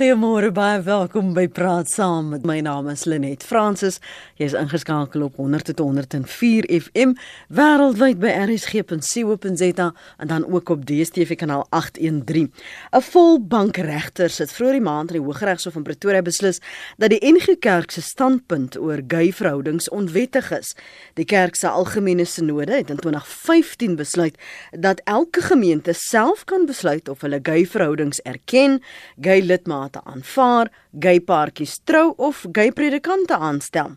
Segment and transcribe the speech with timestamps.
[0.00, 2.30] Goeiemôre baie welkom by Praat Saam.
[2.48, 3.98] My naam is Lenet Fransis.
[4.40, 7.10] Jy is ingeskakel op 100.104 FM
[7.52, 9.90] wêreldwyd by rsg.co.za
[10.24, 12.48] en dan ook op DStv kanaal 813.
[12.48, 16.62] 'n Volbank regter het vroeër die maand in die Hooggeregshof in Pretoria beslis
[16.96, 20.72] dat die NG Kerk se standpunt oor gay verhoudings onwettig is.
[21.14, 24.38] Die kerk se algemene sinode het in 2015 besluit
[24.70, 28.80] dat elke gemeente self kan besluit of hulle gay verhoudings erken,
[29.20, 30.70] gay lidmate lidmate aanvaar,
[31.00, 33.96] gay paartjies trou of gay predikante aanstel.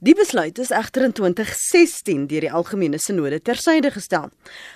[0.00, 4.30] Die besluit is egter in 2016 deur die algemene sinode tersyde gestel.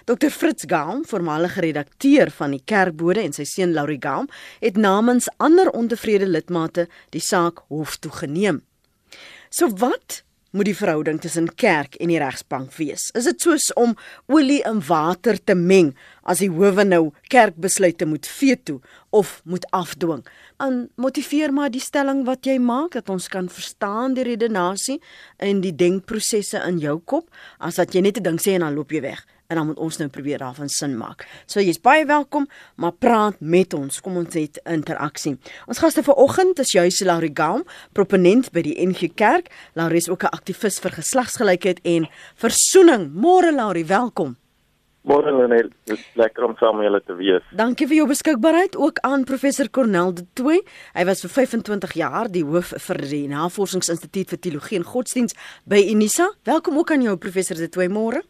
[0.06, 4.28] Dr Fritz Gaum, voormalige redakteur van die Kerkbode en sy seun Laurie Gaum,
[4.60, 8.62] het namens ander ontevrede lidmate die saak hof toe geneem.
[9.50, 10.22] So wat
[10.54, 13.10] moet die verhouding tussen kerk en die regsbank wees?
[13.18, 13.96] Is dit soos om
[14.30, 18.80] olie in water te meng as die howe nou kerkbesluite moet veto
[19.10, 20.22] of moet afdwing?
[20.56, 25.00] aan motiveer maar die stelling wat jy maak dat ons kan verstaan die redenasie
[25.42, 28.74] en die denkprosesse in jou kop as dat jy net 'n ding sê en dan
[28.74, 31.26] loop jy weg en dan moet ons nou probeer daarvan sin maak.
[31.46, 34.00] So jy's baie welkom, maar praat met ons.
[34.00, 35.36] Kom ons het interaksie.
[35.66, 39.50] Ons gaste vanoggend is juis Laurie Gaum, proponent by die NG Kerk.
[39.74, 43.12] Laurie is ook 'n aktivis vir geslagsgelykheid en versoening.
[43.12, 44.36] Môre Laurie, welkom.
[45.04, 47.42] Môre Lenet, dit is lekker om saam met julle te wees.
[47.52, 50.62] Dankie vir jou beskikbaarheid ook aan professor Cornel de Tooy.
[50.94, 55.36] Hy was vir 25 jaar die hoof vir die Navorsingsinstituut vir Teologie en Godsdiens
[55.68, 56.30] by Unisa.
[56.48, 58.24] Welkom ook aan jou professor de Tooy môre.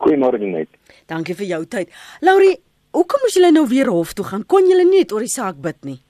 [0.00, 0.70] Goeiemôre Lenet.
[1.10, 1.92] Dankie vir jou tyd.
[2.24, 2.56] Laurie,
[2.96, 4.46] hoekom moes julle nou weer hof toe gaan?
[4.48, 6.00] Kon julle nie oor die saak bid nie?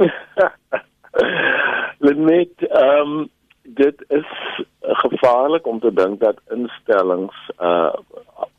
[2.06, 3.28] Lenet, ehm um,
[3.62, 4.26] dit is
[4.80, 7.92] gevaarlik om te dink dat instellings uh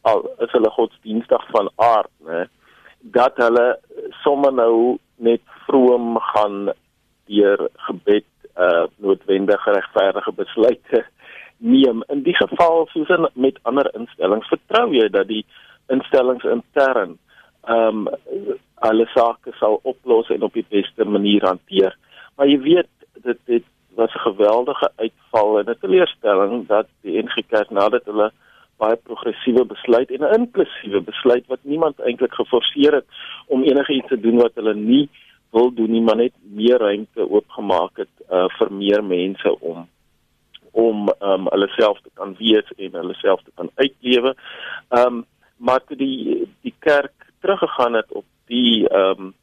[0.01, 2.45] al is hulle godsdienstig van aard, né,
[3.01, 3.65] dat hulle
[4.23, 6.71] sommer nou net vroom gaan
[7.29, 8.25] deur gebed
[8.57, 11.03] uh noodwendige regverdige besluite
[11.61, 12.03] neem.
[12.09, 15.45] In die geval soos in met ander instellings, vertrou jy dat die
[15.93, 17.17] instellings intern
[17.69, 21.93] ehm um, alle sake sal oplos en op die beste manier hanteer.
[22.35, 22.89] Maar jy weet
[23.21, 28.31] dit dit was 'n geweldige uitval en 'n teleurstelling dat die NG Kerk nadat hulle
[28.77, 33.05] baie progressiewe besluit en 'n inklusiewe besluit wat niemand eintlik geforseer het
[33.47, 35.09] om enigiets te doen wat hulle nie
[35.51, 39.87] wil doen nie, maar net meer ruimte oopgemaak het uh, vir meer mense om
[40.71, 44.35] om um, hulle self te kan wees en hulle self te kan uitlewe.
[44.89, 45.25] Ehm um,
[45.61, 49.33] maar toe die die kerk teruggegaan het op die ehm um,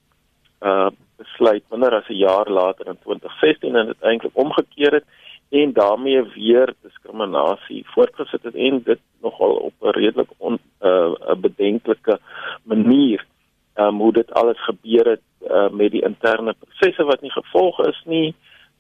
[0.63, 5.05] uh besluit minder as 'n jaar later in 2016 en dit eintlik omgekeer het
[5.49, 12.19] en daarmee weer diskriminasie voortgesit het en dit nogal op 'n redelik on uh, bedenklike
[12.63, 13.27] manier
[13.75, 18.03] um, hoe dit alles gebeur het uh, met die interne prosesse wat nie gevolg is
[18.05, 18.35] nie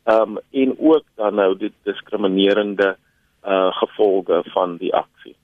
[0.09, 2.97] um, en ook dan nou die diskriminerende
[3.45, 5.37] uh, gevolge van die aksie.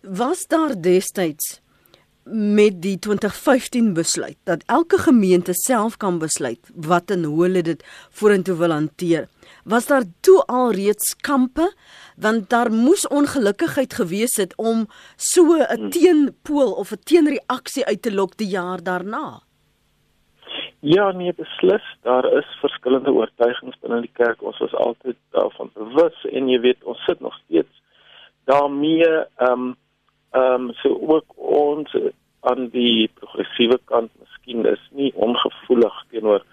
[0.00, 1.60] Was daar destyds
[2.32, 7.84] met die 2015 besluit dat elke gemeente self kan besluit wat en hoe hulle dit
[8.10, 9.28] vorentoe wil hanteer.
[9.64, 11.70] Was daar toe al reeds kampe
[12.16, 15.90] want daar moes ongelukkigheid gewees het om so 'n hmm.
[15.90, 19.45] teenpool of 'n teenreaksie uit te lok die jaar daarna.
[20.80, 24.42] Ja, nee, beslis, daar is verskillende oortuigings binne die kerk.
[24.42, 27.82] Ons was altyd daarvan bewus en jy weet, ons sit nog steeds
[28.46, 29.76] daarmee ehm um,
[30.30, 31.96] ehm um, so ook ons
[32.40, 36.44] aan die progressiewe kant miskien is nie ongevoelig teenoor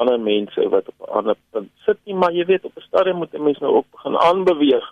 [0.00, 3.16] ander mense wat op 'n ander punt sit nie maar jy weet op 'n stadium
[3.16, 4.86] moet 'n mens nou ook begin aanbeweeg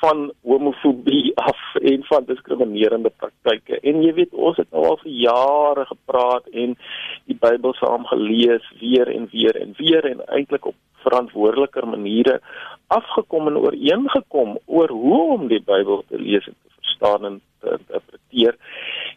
[0.00, 5.12] van homofobie af en van diskriminerende praktyke en jy weet ons het nou al vir
[5.12, 6.76] jare gepraat en
[7.24, 10.74] die Bybel saam gelees weer en weer en weer en eintlik op
[11.04, 12.40] verantwoordeliker maniere
[12.86, 17.76] afgekom en ooreengekom oor hoe om die Bybel te lees en te verstaan en te
[17.78, 18.56] interpreteer.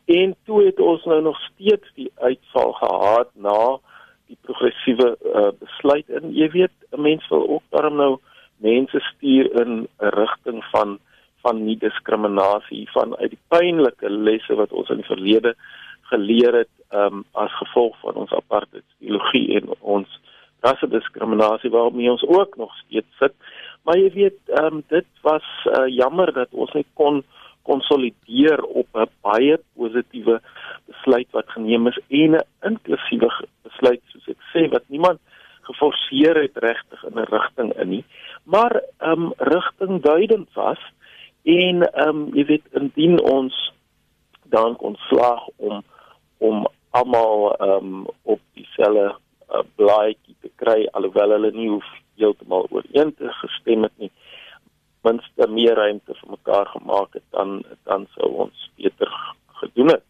[0.05, 3.79] En toe het ons nou nog steeds die uitval gehad na
[4.33, 8.13] die progressiewe uh, besluit en jy weet 'n mens wil ook daarom nou
[8.57, 10.99] mense stuur in 'n rigting van
[11.43, 15.55] van nie diskriminasie van uit die pynlike lesse wat ons in die verlede
[16.11, 20.19] geleer het um, as gevolg van ons apartheid ideologie en ons
[20.63, 23.33] rassediskriminasie waarmee ons ook nog steeds sit.
[23.83, 27.23] Maar jy weet um, dit was uh, jammer dat ons net kon
[27.63, 30.41] konsolideer op 'n baie positiewe
[30.85, 33.29] besluit wat geneem is en 'n inklusiewe
[33.63, 35.19] besluit soos ek sê wat niemand
[35.61, 38.05] geforseer het regtig in 'n rigting in nie
[38.43, 40.81] maar ehm um, rigting duidend was
[41.43, 43.71] en ehm um, jy weet indien ons
[44.43, 45.83] dan kon slaag om
[46.37, 49.15] om almal ehm um, op dieselfde
[49.51, 54.11] uh, blaadjie te kry alhoewel hulle nie hoef heeltemal ooreen te gestem het nie
[55.03, 59.11] minste meer ruimte vir mekaar gemaak het dan dan sou ons beter
[59.61, 60.03] gedoen het.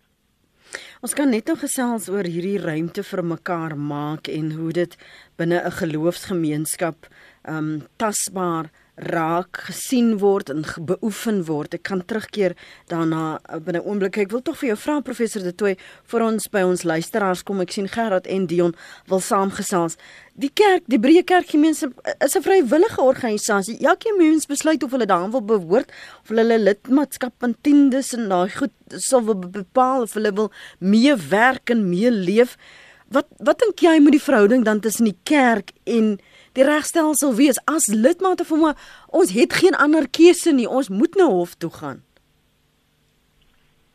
[1.04, 4.98] Ons kan net nog gesels oor hierdie ruimte vir mekaar maak en hoe dit
[5.38, 7.08] binne 'n geloofsgemeenskap
[7.44, 11.74] um tasbaar raak gesien word en beoefen word.
[11.74, 12.54] Ek kan terugkeer
[12.92, 14.18] daarna eh, binne 'n oomblik.
[14.18, 17.62] Ek wil tog vir jou vra professor De Tooy vir ons by ons luisteraars kom.
[17.62, 18.76] Ek sien Gerard en Dion
[19.08, 19.98] wil saamgesels.
[20.36, 23.80] Die kerk, die Breë Kerkgemeenskap is 'n vrywillige organisasie.
[23.80, 25.90] Elke mens besluit of hulle daaraan wil behoort
[26.22, 31.90] of hulle lidmaatskap en tiendes en daai goed sal bepaal of hulle wil meewerk en
[31.90, 32.58] meeleef.
[33.10, 36.20] Wat wat dink jy moet die verhouding dan tussen die kerk en
[36.58, 38.74] die regstelsel wees as lidmate van my
[39.08, 40.70] ons het geen ander keuse nie.
[40.70, 42.04] Ons moet na hof toe gaan.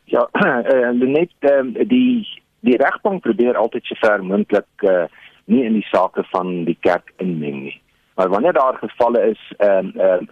[0.09, 2.27] Ja uh, net um, die
[2.65, 5.05] die regbank probeer altyd so ver moontlik uh,
[5.45, 7.77] nie in die sake van die kerk inmeng nie.
[8.19, 10.27] Maar wanneer daar gevalle is ehm um,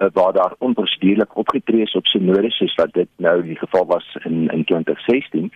[0.00, 4.16] uh, waar daar onproceduurlik opgetree is op synodes soos wat dit nou die geval was
[4.24, 5.52] in in 2016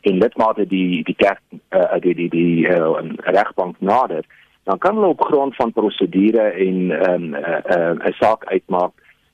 [0.00, 1.40] en lidmate die die kerk
[1.70, 4.24] uh, die die die uh, regbank nader
[4.66, 8.44] dan kan hulle op grond van prosedure en 'n um, 'n uh, uh, 'n saak
[8.44, 8.92] uitmaak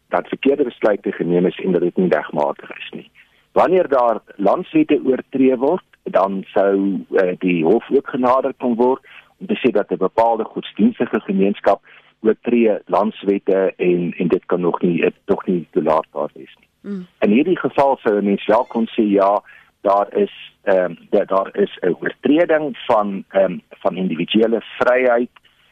[0.08, 3.10] dat verkeerde besluite geneem is en dat dit nie regmatig is nie.
[3.52, 9.00] Wanneer daar landswette oortree word, dan sou uh, die hof ook genader kon word
[9.38, 11.80] om te sê dat 'n bepaalde godsdienstige gemeenskap
[12.20, 16.68] oortree landswette en en dit kan nog nie tog nie toelaatbaar wees nie.
[16.80, 17.06] Mm.
[17.18, 19.42] In hierdie geval sou 'n mens wel kon sê ja,
[19.80, 25.30] daar is ehm um, dat daar is 'n oortreding van ehm um, van individuele vryheid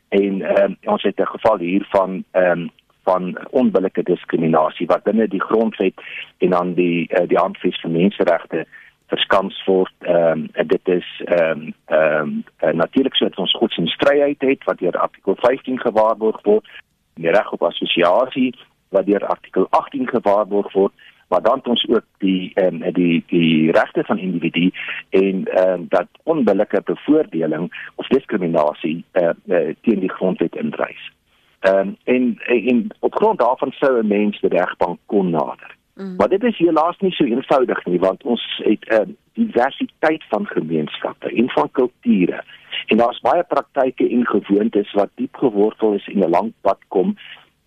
[0.08, 2.70] en ehm um, ons het 'n geval hier van ehm um,
[3.02, 5.94] van onbillike diskriminasie wat binne die grondwet
[6.38, 8.66] en dan die uh, die handves vir menseregte
[9.06, 9.94] verskans word.
[9.98, 14.64] Ehm um, dit is ehm um, ehm um, uh, natuurlik so dat ons godsdienstvryheid het
[14.64, 16.66] wat deur artikel 15 gewaarborg word
[17.14, 18.54] die reg op assosiasie
[18.88, 20.92] wat deur artikel 18 gewaarborg word
[21.30, 24.70] maar dan ons ook die ehm um, die die regte van individu
[25.10, 31.12] en ehm um, dat onbillike bevoordeling of diskriminasie eh uh, uh, teen die grondwet indrys.
[31.60, 35.76] Ehm um, en en op grond daarvan sou 'n mens die regbank kon nader.
[35.94, 36.16] Mm.
[36.16, 40.46] Maar dit is helaas nie so eenvoudig nie want ons het 'n uh, diversiteit van
[40.46, 42.44] gemeenskappe en van kulture
[42.86, 47.16] en daar's baie praktyke en gewoontes wat diep gewortel is en 'n lang pad kom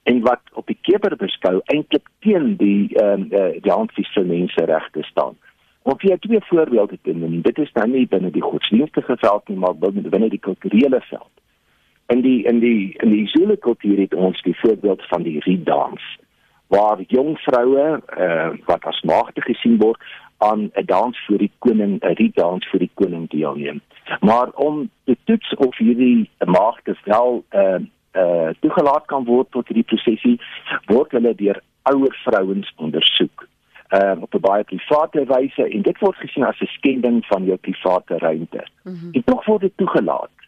[0.03, 5.03] en wat op die keper beskou eintlik teen die ehm uh, die handvies vir menseregte
[5.03, 5.37] staan.
[5.83, 9.57] Om vir twee voorbeelde te noem, dit is nou nie binne die godsdienstige veld nie,
[9.57, 11.31] maar binne binne die kulturele veld.
[12.07, 16.03] In die in die in die Zulu kultuur het ons die voorbeeld van die rietdans
[16.67, 19.99] waar jong vroue eh uh, wat as maagde gesien word
[20.37, 23.81] aan 'n dans vir die koning, 'n rietdans vir die koning deelneem.
[24.19, 27.81] Maar om te toets of hierdie maagde wel eh uh,
[28.13, 30.37] uh toegelaat kan word tot hierdie prosesie
[30.85, 33.47] word hulle deur ouer vrouens ondersoek
[33.97, 37.57] uh op 'n baie private wyse en dit word gesien as 'n skending van jou
[37.57, 38.63] private ruimte.
[38.83, 39.11] Mm -hmm.
[39.11, 40.42] En tog word dit toegelaat.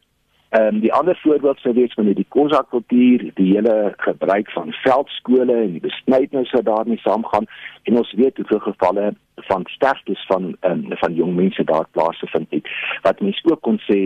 [0.56, 4.72] Ehm um, die ander voorbeeld sou wees van die Khoza kultuur, die hele gebruik van
[4.72, 7.48] veldskole en die besnydenis wat daarmee saamgaan
[7.84, 9.10] en ons weet hoeveel gevalle
[9.50, 12.70] van sterftes van um, van jong mense daar plaasgevind het.
[13.02, 14.00] Wat mense ook kon sê,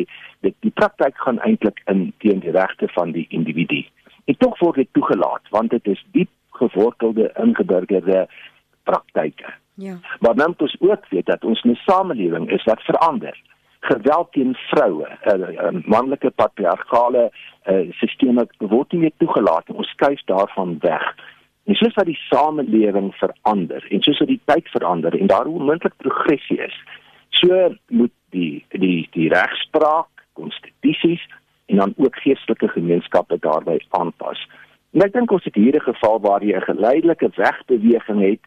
[0.47, 3.83] dit die praktyk gaan eintlik in teen die regte van die individu.
[4.25, 8.25] En tog word dit toegelaat want dit is diep gewortelde ingeburgerde
[8.83, 9.53] praktyke.
[9.73, 9.99] Ja.
[10.19, 13.37] Maar dan moet ons ook weet dat ons 'n samelewing is wat verander
[13.79, 17.31] geweld teen vroue, 'n uh, uh, manlike patriargale
[17.65, 21.15] uh, stelsel word nie toegelaat ons skuif daarvan weg.
[21.65, 25.93] En soos wat die samelewing verander en soos wat die tyd verander en daar onmoontlik
[25.97, 26.75] progressie is,
[27.29, 31.21] so moet die die die regspraak, konstitusies
[31.65, 34.47] en dan ook geestelike gemeenskappe daarbey aanpas.
[34.91, 38.41] En ek dink ons het hier 'n geval waar jy 'n geleidelike wegbeweging het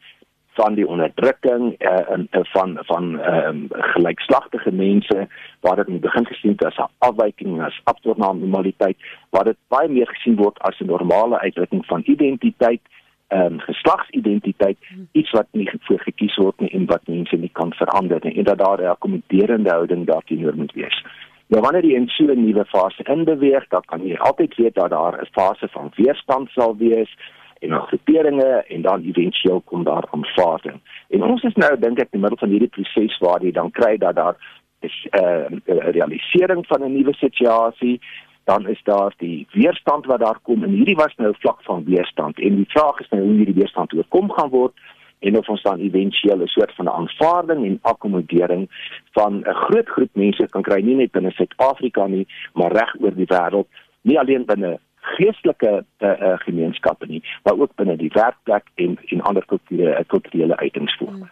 [0.53, 5.29] van die onderdrukking en uh, van van ehm um, gelykslagtige mense
[5.61, 8.97] waar dit in die begin gesien het as 'n afwyking as abnormaliteit
[9.31, 12.81] waar dit baie meer gesien word as 'n normale uitdrukking van identiteit
[13.29, 14.79] ehm um, geslagsidentiteit
[15.13, 18.45] iets wat nie voor gekies word nie en wat mense nie kan verander nie en
[18.45, 21.05] dat daar 'n akkommoderende houding daarteenoor moet wees.
[21.47, 24.91] Ja wanneer jy in so 'n nuwe fase inbeweeg, dan kan jy altyd weet dat
[24.91, 27.17] daar 'n fase van weerstand sal wees
[27.63, 30.81] en nog groeperinge en dan éventueel kom daar aanvaarding.
[31.09, 33.71] En ons is nou dink ek in die middel van hierdie proses waar jy dan
[33.71, 34.37] kry dat daar
[34.83, 38.01] is eh, 'n uh, realisering van 'n nuwe situasie,
[38.45, 42.41] dan is daar die weerstand wat daar kom en hierdie was nou vlak van weerstand
[42.41, 44.73] en die vraag is nou hoe hierdie weerstand oorkom gaan word
[45.19, 48.65] en of ons dan éventueel 'n soort van aanvaarding en akkommodering
[49.13, 53.15] van 'n groot groep mense kan kry nie net binne Suid-Afrika nie, maar reg oor
[53.15, 53.69] die wêreld,
[54.01, 59.21] nie alleen binne geestelike uh, uh, gemeenskappe nie, maar ook binne die werkplek en en
[59.21, 61.27] ander kulturele kulturele uitingsvorme.
[61.27, 61.31] Hmm.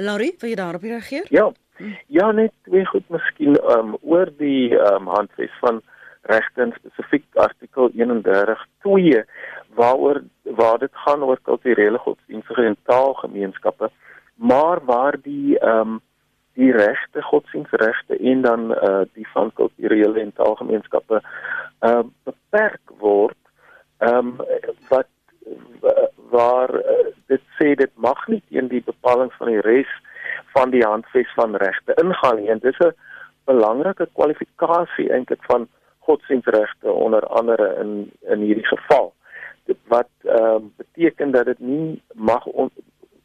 [0.00, 1.26] Laurie, wil jy daarop reageer?
[1.28, 1.50] Ja.
[2.12, 5.80] Ja, net twee goed miskien um, oor die um, handves van
[6.28, 9.22] regte in spesifiek artikel 31.2
[9.74, 13.90] waaroor waar dit gaan oor kulturele godsdienstige en taalgemeenskappe
[14.34, 16.00] maar waar die ehm um,
[16.60, 21.22] die regte godsdienstregte en dan uh die van kulturele en taalgemeenskappe
[21.80, 23.38] uh, beperk word
[23.98, 24.36] ehm um,
[24.88, 25.08] wat
[26.30, 29.92] waar uh, dit sê dit mag nie teen die bepalinge van die res
[30.54, 32.50] van die handves van regte ingaan nie.
[32.50, 32.94] En dis 'n
[33.44, 39.12] belangrike kwalifikasie eintlik van godsdienstregte onder andere in in hierdie geval.
[39.86, 42.70] Wat ehm uh, beteken dat dit nie mag on,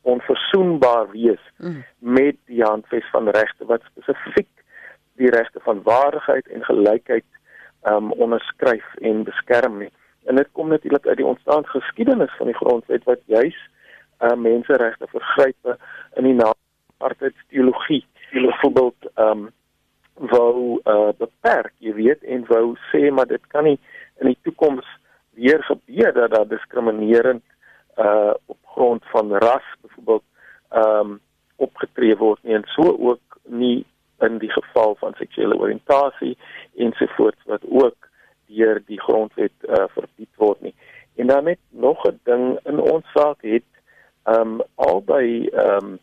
[0.05, 1.83] onverzoenbaar wees mm.
[1.99, 4.49] met die handves van regte wat spesifiek
[5.15, 7.25] die regte van waardigheid en gelykheid
[7.89, 9.91] um, onderskryf en beskerm nie.
[10.25, 13.57] En dit kom natuurlik uit die ontstaansgeskiedenis van die grondwet wat juis
[14.21, 15.77] uh, menseregte vergrype
[16.15, 16.57] in die naam
[16.97, 19.49] apartheidsteologie, byvoorbeeld um,
[20.13, 23.79] wou uh, beperk, jy weet, en wou sê maar dit kan nie
[24.21, 24.87] in die toekoms
[25.35, 27.41] weer gebeur dat daar diskriminering
[27.97, 30.23] uh op grond van ras byvoorbeeld
[30.69, 31.19] ehm um,
[31.55, 33.85] opgetree word nie en so ook nie
[34.19, 36.37] in die geval van seksuele oriëntasie
[36.75, 38.09] ensovoorts wat ook
[38.45, 40.75] deur die grondwet uh verbied word nie.
[41.15, 43.69] En dan net nog 'n ding in ons saak het
[44.23, 45.99] ehm um, albei ehm um,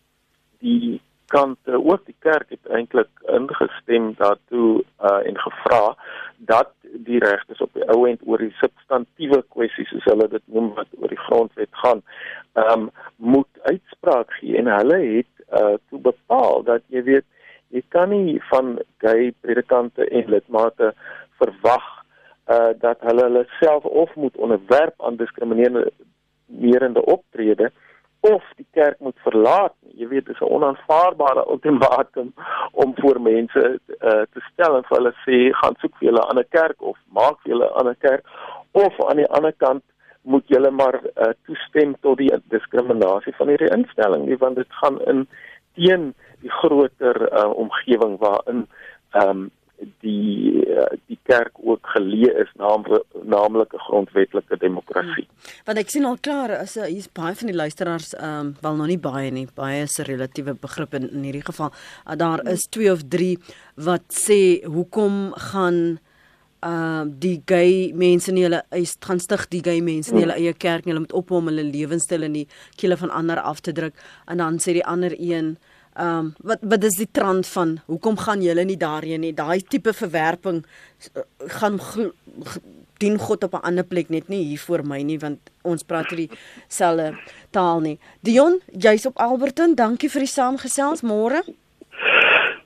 [0.58, 1.00] die
[1.32, 5.84] kante ook die kerk het eintlik ingestem daartoe uh en gevra
[6.52, 6.72] dat
[7.06, 10.90] die regtes op die ou end oor die substantiëre kwessies soos hulle dit noem wat
[11.00, 12.02] oor die grondwet gaan,
[12.52, 14.56] ehm um, moet uitspraak gee.
[14.60, 17.28] En hulle het uh toe bepaal dat jy weet
[17.72, 20.92] jy kan nie van gay predikante en lidmate
[21.40, 21.88] verwag
[22.52, 27.72] uh dat hulle hulle self of moet onderwerp aan diskriminerende optrede
[28.22, 29.96] of die kerk moet verlaat nie.
[30.02, 32.34] Jy weet dis 'n onaanvaarbare ultimatum
[32.72, 36.30] om voor mense uh, te stel en vir hulle sê gaan soek vir julle 'n
[36.30, 38.24] ander kerk of maak vir julle 'n ander kerk
[38.72, 39.82] of aan die ander kant
[40.22, 45.00] moet julle maar uh, toestem tot die diskriminasie van hierdie instelling nie want dit gaan
[45.12, 45.26] in
[45.74, 48.66] teen die groter uh, omgewing waarin
[49.10, 49.50] ehm um,
[50.00, 55.26] die eh, die kerk ook geleë is naamlik 'n grondwetlike demokrasie.
[55.26, 55.64] Hmm.
[55.64, 58.86] Want ek sien al klaar as hier's baie van die luisteraars ehm um, wel nog
[58.86, 61.72] nie baie nie, baie is 'n relatiewe begrip in, in hierdie geval.
[62.06, 63.38] Uh, daar is 2 of 3
[63.76, 65.98] wat sê hoekom gaan
[66.62, 70.52] uh die gay mense nie hulle eis gaan stig die gay mense nie hulle eie
[70.54, 72.46] kerk nie hulle moet ophou om hulle lewenstyl in die
[72.78, 73.94] kiele van ander af te druk
[74.30, 75.56] en dan sê die ander een
[75.92, 79.34] Ehm um, wat wat is die trant van hoekom gaan julle nie daarheen nie?
[79.36, 81.22] Daai tipe verwerping uh,
[81.58, 81.80] gaan
[83.02, 86.08] dien God op 'n ander plek net nie hier voor my nie want ons praat
[86.08, 86.30] hierdie
[86.68, 87.18] selfe
[87.50, 87.98] taal nie.
[88.20, 89.74] Dion, jy's op Alberton.
[89.74, 91.42] Dankie vir die saamgesels môre.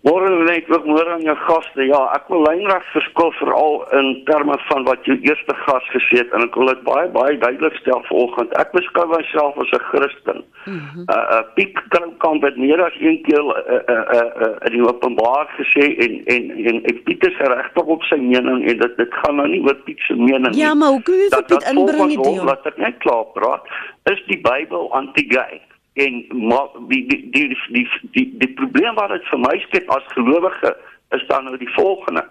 [0.06, 1.82] Môre net ook môre aan jou gaste.
[1.82, 6.34] Ja, ek wil lynreg verskil veral in terme van wat jou eerste gas gesê het
[6.36, 8.54] en ek wil dit baie baie duidelik stel vanoggend.
[8.62, 10.44] Ek beskou myself as 'n Christen.
[10.70, 11.04] Mm -hmm.
[11.10, 14.86] Uh uh Piek Kroukamp het meer as een keer uh uh uh, uh in die
[14.86, 19.14] openbaar gesê en en en ek Piet is regtig op sy mening en dit dit
[19.14, 20.62] gaan nou nie oor Piet se mening nie.
[20.62, 22.42] Ja, maar hoe kun jy dit inbring die ding?
[22.44, 23.64] Wat ek net klaar praat,
[24.04, 25.60] is die Bybel anti-gay
[25.96, 29.90] en maar die die die die die, die, die probleem wat dit vir my skep
[29.96, 30.72] as gelowige
[31.16, 32.24] is dan nou die volgende.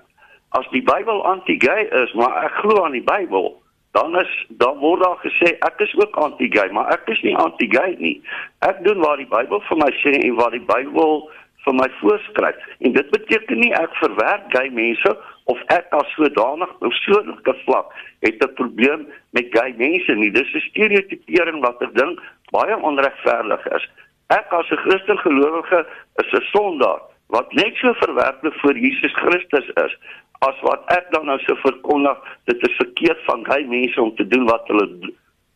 [0.49, 3.55] As die Bybel anti-gay is maar ek glo aan die Bybel
[3.97, 4.31] dan is
[4.61, 8.19] dan word daar gesê ek is ook anti-gay maar ek is nie anti-gay nie.
[8.67, 11.25] Ek doen wat die Bybel vir my sê en wat die Bybel
[11.65, 12.61] vir my voorskryf.
[12.85, 15.15] En dit beteken nie ek verwerp gay mense
[15.49, 17.89] of ek as sodanig persoonlike vlak
[18.25, 20.31] het 'n probleem met gay mense nie.
[20.31, 23.89] Dis 'n stereotipering wat ek dink baie onregverdig is.
[24.27, 25.85] Ek as 'n Christen gelowige
[26.15, 29.97] is 'n sondaar wat net so verwerplik voor Jesus Christus is
[30.39, 34.27] as wat ek dan nou so verkondig dit is verkeerd van hy mense om te
[34.27, 35.13] doen wat hulle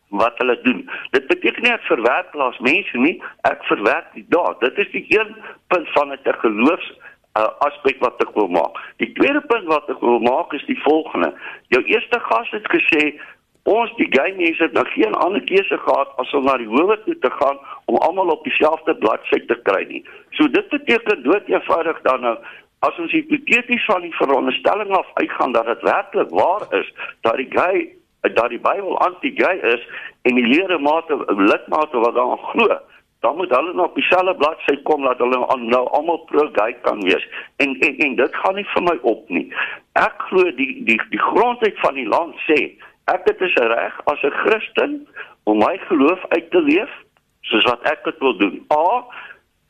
[0.10, 0.90] wat hulle doen.
[1.12, 4.60] Dit beteken nie ek verwerp plaas mense nie, ek verwerp die daad.
[4.60, 5.36] Dit is die een
[5.68, 6.90] punt van 'n geloofs
[7.38, 8.78] uh, aspek wat ek wil maak.
[8.98, 11.34] Die tweede punt wat ek wil maak is die volgende.
[11.68, 13.20] Jou eerste gas het gesê
[13.74, 16.98] ons die gay mense het nou geen ander keuse gehad as om na die howe
[17.06, 20.02] toe te gaan om almal op dieselfde bladsy te kry nie.
[20.38, 22.36] So dit beteken dood eenvoudig dan nou
[22.88, 26.94] as ons hipoteties van die veronderstelling af uitgaan dat dit werklik waar is
[27.28, 27.88] dat die gay
[28.22, 29.84] dat die Bybel anti-gay is
[30.22, 32.80] en die leremate lidmate wat daaraan glo
[33.20, 37.28] dan moet hulle nou op dieselfde bladsy kom dat hulle nou almal pro-gay kan wees.
[37.56, 39.48] En, en en dit gaan nie vir my op nie.
[40.00, 42.60] Ek glo die die die grondwet van die land sê
[43.14, 45.08] ek het 'n reg as 'n Christen
[45.44, 46.92] om my geloof uit te leef
[47.42, 48.66] soos wat ek dit wil doen.
[48.74, 49.06] A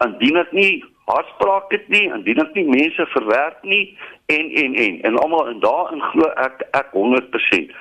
[0.05, 5.01] indien dit nie hartspraak het nie, indien dit nie mense verwerp nie en en en
[5.01, 7.71] en almal en daarin glo ek ek 100%.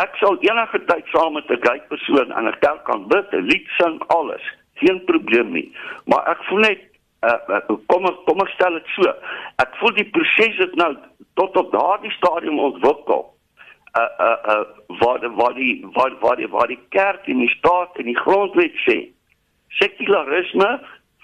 [0.00, 3.46] Ek sal enige tyd saam met 'n gay persoon aan 'n kerk kan bid, 'n
[3.50, 4.42] lied sing, alles
[4.74, 5.68] geen probleem nie.
[6.04, 6.80] Maar ek voel net
[7.22, 9.14] uh, kom ek, kom ek stel dit so.
[9.62, 10.96] Ek voel die proses het nou
[11.34, 13.26] tot op daardie stadium ontwikkel.
[13.92, 14.64] Uh uh uh
[15.00, 18.72] waar waar die waar waar die waar die kerk en die staat en die grondwet
[18.88, 19.12] sê
[19.80, 20.68] sekularisme,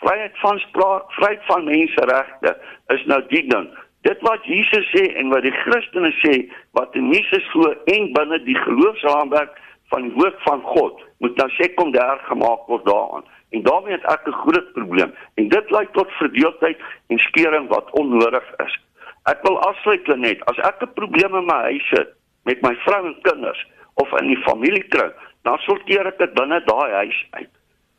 [0.02, 2.56] vryheid van spraak, vryheid van menseregte
[2.94, 3.68] is nou die ding.
[4.06, 6.34] Dit wat Jesus sê en wat die Christene sê
[6.78, 9.56] wat in Jesus glo en binne die geloofsraamwerk
[9.92, 13.24] van die woord van God moet nou sekondêr gemaak word daaraan.
[13.56, 17.90] En daarmee het ek 'n groot probleem en dit lei tot verdeeldheid en skeuring wat
[17.90, 18.78] onnodig is.
[19.24, 22.17] Ek wil afsluit net, as ek 'n probleem in my huis het
[22.48, 23.60] met my vrou en kinders
[24.00, 25.12] of in die familiekring,
[25.46, 27.50] dan sorteer ek dit binne daai huis uit.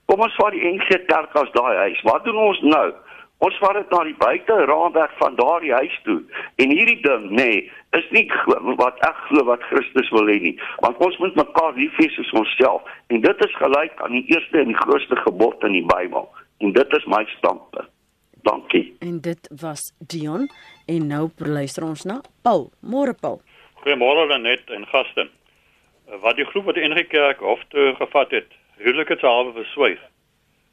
[0.09, 2.01] Kom ons vat die NG Kerk as daai huis.
[2.07, 2.87] Wat doen ons nou?
[3.45, 6.17] Ons vat dit na die buiteraamwerk van daardie huis toe.
[6.59, 7.59] En hierdie ding, nê, nee,
[7.95, 8.25] is nie
[8.81, 10.55] wat ek glo wat Christus wil hê nie.
[10.83, 12.89] Want ons moet mekaar lief hê soos onsself.
[13.13, 16.27] En dit is gelyk aan die eerste en die grootste gebod in die Bybel.
[16.59, 17.87] En dit is my standpunt.
[18.43, 18.95] Dankie.
[19.03, 20.49] En dit was Dion
[20.87, 22.69] en nou luister ons na Paul.
[22.79, 23.41] Môre Paul.
[23.79, 25.29] Goeiemôre Lenet en gaste.
[26.21, 30.01] Wat die groep wat die NG Kerk hof toe gevat het, huwelike te hawe verswyg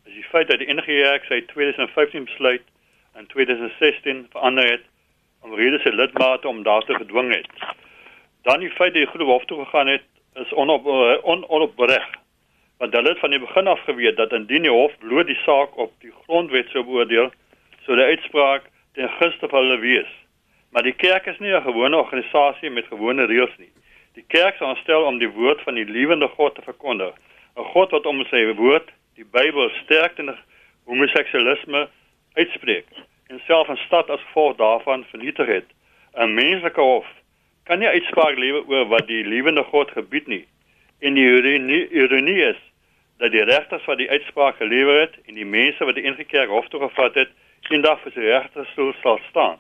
[0.07, 2.63] is die feit dat die NGK sy 2015 besluit
[3.19, 4.85] in 2016 verander het
[5.43, 7.47] om redes se lidmate om daar te gedwing het.
[8.43, 10.87] Dan die feit dat die groep hof toe gegaan het is onop
[11.23, 12.07] on, onopbreg.
[12.79, 15.77] Want hulle het van die begin af geweet dat indien die hof bloot die saak
[15.79, 17.31] op die grondwet sou beoordeel,
[17.87, 20.13] sou die uitspraak ten gunste van hulle wees.
[20.77, 23.73] Maar die kerk is nie 'n gewone organisasie met gewone reëls nie.
[24.15, 27.15] Die kerk sal stel om die woord van die lewende God te verkondig,
[27.57, 30.37] 'n God wat om sy woord die Bybel sterk teen
[30.85, 31.89] homoseksualisme
[32.35, 32.85] uitspreek
[33.29, 35.65] en self 'n stad as gevolg daarvan vernietig het.
[36.15, 37.07] 'n Menslike hof
[37.65, 40.47] kan nie uitspraak lewe oor wat die lewende God gebied nie.
[41.01, 42.61] En die ironie, ironie is
[43.19, 46.69] dat die regters wat die uitspraak gelewer het en die mense wat die ingekerk hof
[46.69, 47.29] toe gevat het,
[47.69, 49.59] eendag vir sy regterstoel sal staan.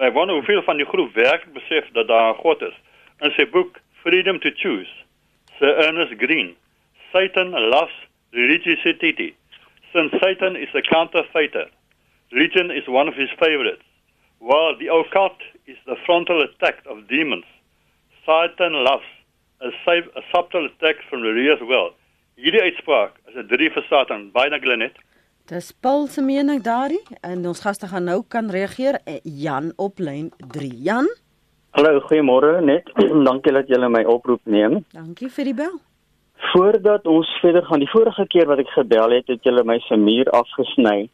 [0.00, 2.76] Maar ek wonder hoeveel van die groep werklik besef dat daar 'n God is.
[3.20, 4.92] In sy boek Freedom to Choose,
[5.58, 6.56] Sir Ernest Green,
[7.12, 7.92] Satan loves
[8.30, 9.34] religiosity.
[9.92, 11.68] Since Satan is a counterfeiter,
[12.30, 13.84] religion is one of his favorites.
[14.38, 17.44] While the occult is the frontal attack of demons,
[18.24, 19.10] Satan loves
[19.60, 19.68] a,
[20.16, 21.92] a subtle attack from the real well.
[22.38, 24.96] Hierdie uitspraak is 'n drie vir Satan, byna Glenet.
[25.50, 29.00] Dis Paul se mening daarin en ons gaste gaan nou kan reageer.
[29.04, 30.68] Eh, Jan op lyn 3.
[30.86, 31.08] Jan?
[31.74, 32.86] Hallo, goeiemôre net.
[33.28, 34.84] Dankie dat jy my oproep neem.
[34.94, 35.74] Dankie vir die bel.
[36.52, 39.98] Voordat ons verder gaan, die vorige keer wat ek gebel het, het julle my se
[39.98, 41.10] muur afgesny.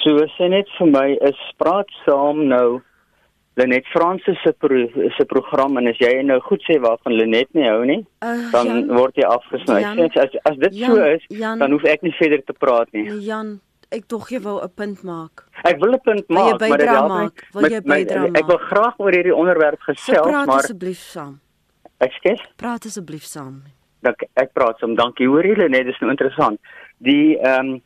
[0.00, 2.80] So sê net vir my is praat saam nou
[3.56, 4.82] Lenet Fransis se pro,
[5.16, 8.68] se program en as jy nou goed sê waarvan Lenet nie hou nie, uh, dan
[8.68, 9.78] Jan, word jy afgesny.
[10.20, 13.06] As as dit Jan, so is, Jan, dan hoef ek nie verder te praat nie.
[13.08, 13.54] Nee, Jan,
[13.96, 15.46] ek tog jy wou 'n punt maak.
[15.64, 17.30] Ek wil 'n punt maak, maar dit help nie.
[17.54, 18.36] Wil jy bydra maak?
[18.36, 21.40] Ek wil graag oor hierdie onderwerp gesels, so praat maar Praat asseblief saam.
[21.98, 22.42] Ekskuus?
[22.56, 23.62] Praat asseblief saam
[24.06, 26.60] dat ek praat som dankie hoor julle net dis nou interessant
[27.04, 27.82] die ehm um,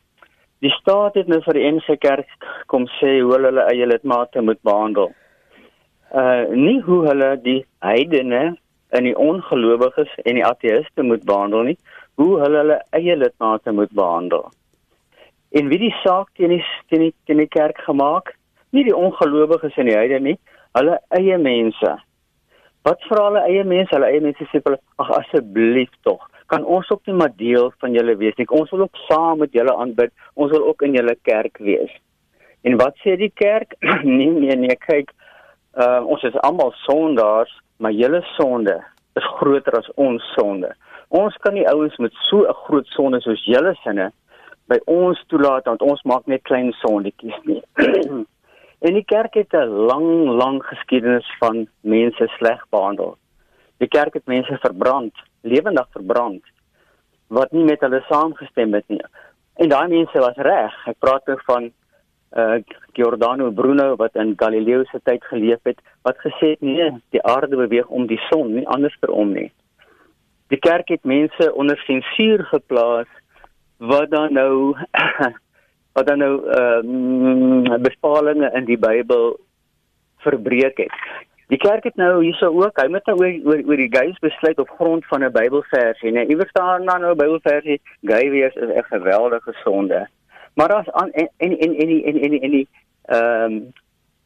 [0.61, 4.61] die staat het nou vir die NG Kerk kom sê hoe hulle eie lidmate moet
[4.69, 5.09] behandel
[6.15, 8.57] uh nie hoe hulle die heidene
[8.91, 11.79] en die ongelowiges en die ateïste moet behandel nie
[12.19, 14.49] hoe hulle hulle eie lidmate moet behandel
[15.61, 18.35] en wie die saak teen die teen die, teen die kerk gemaak
[18.71, 20.39] nie die ongelowiges en die heidene nie
[20.79, 21.99] hulle eie mense
[22.89, 23.93] Wat vra hulle eie mense?
[23.93, 27.93] Hulle eie mense sê hulle, "Ag asseblief tog, kan ons ook net maar deel van
[27.93, 28.47] julle wees nie.
[28.49, 30.13] Ons wil ook saam met julle aanbid.
[30.35, 31.91] Ons wil ook in julle kerk wees."
[32.65, 33.75] En wat sê die kerk?
[34.05, 35.13] nee, nee, nee, kyk,
[35.77, 38.77] uh, ons is almal sondaars, maar julle sonde
[39.19, 40.73] is groter as ons sonde.
[41.09, 44.13] Ons kan nie ouens met so 'n groot sonde soos julle sinne
[44.69, 47.63] by ons toelaat want ons maak net klein sondetjies nie.
[48.81, 53.17] En die kerk het 'n lang, lang geskiedenis van mense sleg behandel.
[53.77, 56.43] Die kerk het mense verbrand, lewendig verbrand
[57.29, 59.03] wat nie met hulle saamgestem het nie.
[59.55, 60.75] En daai mense was reg.
[60.87, 61.73] Ek praat oor van
[62.37, 62.63] uh
[62.93, 67.57] Giordano Bruno wat in Galileo se tyd geleef het wat gesê het nee, die aarde
[67.57, 69.51] beweeg om die son, nie andersom nie.
[70.49, 73.07] Die kerk het mense onder sensuur geplaas
[73.79, 74.77] wat dan nou
[75.97, 79.39] wat dan nou ehm uh, bepalinge in die Bybel
[80.19, 80.95] verbreek het.
[81.51, 84.71] Die kerk het nou hierso ook, hy moet nou oor oor, die gees besluit op
[84.79, 88.87] grond van 'n Bybelversie, nee, iewers staan dan nou 'n Bybelversie, gay wees is 'n
[88.95, 90.07] geweldige sonde.
[90.55, 92.67] Maar daar's en en en en en en en die
[93.05, 93.73] ehm um,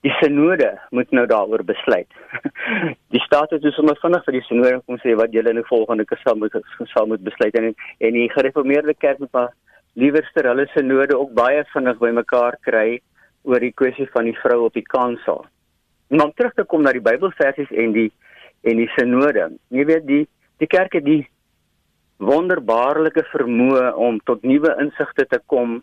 [0.05, 2.11] die sinode moet nou daaroor besluit.
[3.15, 5.69] die staat het dus sommer vinnig vir die sinode kom sê wat julle in die
[5.71, 6.57] volgende keer moet
[6.93, 9.55] sal moet besluit en en die gereformeerde kerk moet maar
[9.95, 13.01] liewerster hulle sinode ook baie vinnig bymekaar kry
[13.45, 15.45] oor die kwessie van die vrou op die kansel.
[16.09, 18.11] Maar om terug te kom na die Bybelversies en die
[18.65, 19.49] en die sinode.
[19.69, 20.25] Jy weet die
[20.61, 21.23] die kerk het die
[22.25, 25.81] wonderbaarlike vermoë om tot nuwe insigte te kom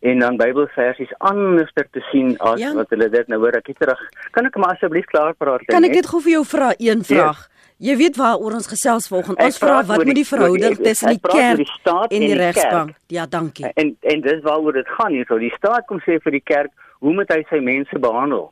[0.00, 2.72] en dan Bybelversies anders te sien as ja.
[2.74, 4.00] wat hulle dit nou hoor ek terug.
[4.30, 5.64] Kan ek maar asseblief klaar praat?
[5.66, 7.40] Kan ek net gou vir jou vra een vraag?
[7.48, 7.54] Ja.
[7.78, 9.38] Jy weet waaroor ons gesels vanoggend.
[9.38, 12.96] Ons vra wat moet die verhouding tussen die kerk die en die, die regsbank?
[13.14, 13.68] Ja, dankie.
[13.74, 15.26] En en dis waaroor dit gaan hier.
[15.30, 18.48] So die staat kom sê vir die kerk, hoe moet hy sy mense behandel?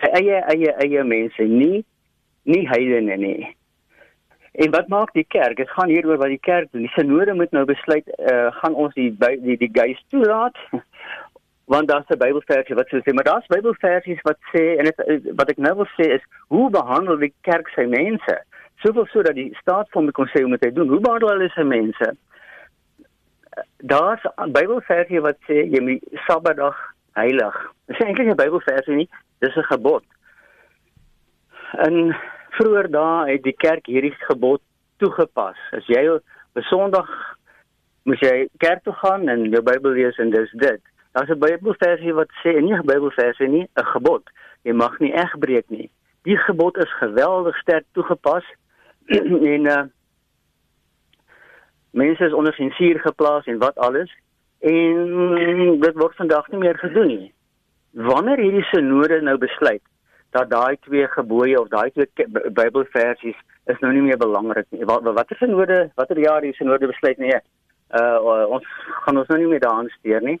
[0.00, 1.84] Sy eie eie eie mense, nie
[2.46, 3.55] nie heidene nie.
[4.56, 5.56] En wat maak die kerk?
[5.56, 6.86] Dit gaan hier oor wat die kerk doen.
[6.86, 10.56] Die sinode moet nou besluit, uh, gaan ons die die die gees toelaat?
[11.72, 15.00] want daar's 'n Bybelversie wat sê maar daar's Bybelversies wat sê en het,
[15.34, 18.36] wat ek nou wil sê is hoe behandel die kerk sy mense?
[18.76, 20.88] soveel so dat die staat van kon sê hoe moet hy doen?
[20.88, 22.12] Hoe behandel hulle sy mense?
[23.92, 26.76] Daar's 'n Bybelversie wat sê jy moet Sabbatdag
[27.12, 27.56] heilig.
[27.86, 30.04] Dis eintlik 'n Bybelversie nie, dis 'n gebod.
[31.72, 32.16] En
[32.56, 34.62] vroeër dae het die kerk hierdie gebod
[35.02, 35.58] toegepas.
[35.76, 37.10] As jy op Sondag
[38.08, 40.82] moet jy kerk toe gaan en jou Bybel lees en dis dit.
[41.12, 44.24] Daar's 'n Bybelversie wat sê nie 'n Bybelversie nie, 'n gebod.
[44.64, 45.90] Jy mag nie egbreek nie.
[46.22, 48.44] Die gebod is geweldig sterk toegepas
[49.54, 49.84] en uh
[51.90, 54.10] mense is onder sensuur geplaas en wat alles
[54.60, 57.32] en dit word vandag nie meer gedoen nie.
[57.92, 59.82] Wanneer hierdie synode nou besluit
[60.36, 63.38] dat daai twee gebooie of daai twee Bybelversies
[63.72, 64.84] is nou nie meer belangrik nie.
[64.88, 67.40] Wat watter synode, watter jaar hierdie synode besluit nee.
[68.00, 68.68] Uh ons
[69.04, 70.38] gaan ons nou nie meer daaraan steur nie.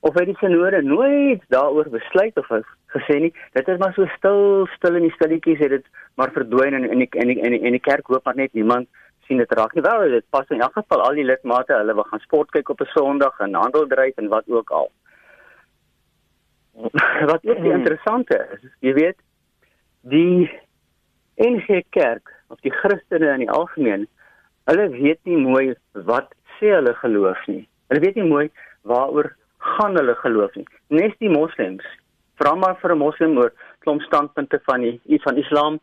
[0.00, 2.48] Of het die synode nooit daaroor besluit of
[2.94, 3.32] gesê nie.
[3.56, 5.90] Dit is maar so stil, stil in die stilletjies het dit
[6.20, 8.52] maar verdwyn in in die in die in die, in die kerk hoop maar net
[8.52, 8.88] niemand
[9.28, 9.84] sien dit raak nie.
[9.86, 12.80] Wel, dit pas in elk geval al die lidmate, hulle wil gaan sport kyk op
[12.80, 14.90] 'n Sondag en handel dryf en wat ook al.
[17.30, 17.78] wat ook die hmm.
[17.80, 19.18] interessante is, jy weet,
[20.00, 20.50] die
[21.40, 24.06] NG Kerk of die Christene in die algemeen,
[24.70, 25.74] hulle weet nie mooi
[26.08, 27.64] wat sê hulle geloof nie.
[27.90, 28.46] Hulle weet nie mooi
[28.88, 29.32] waaroor
[29.76, 30.66] gaan hulle geloof nie.
[30.88, 31.86] Nes die moslems
[32.40, 33.52] vra maar vir 'n moslim oor
[33.84, 35.80] klomp standpunte van die van Islam.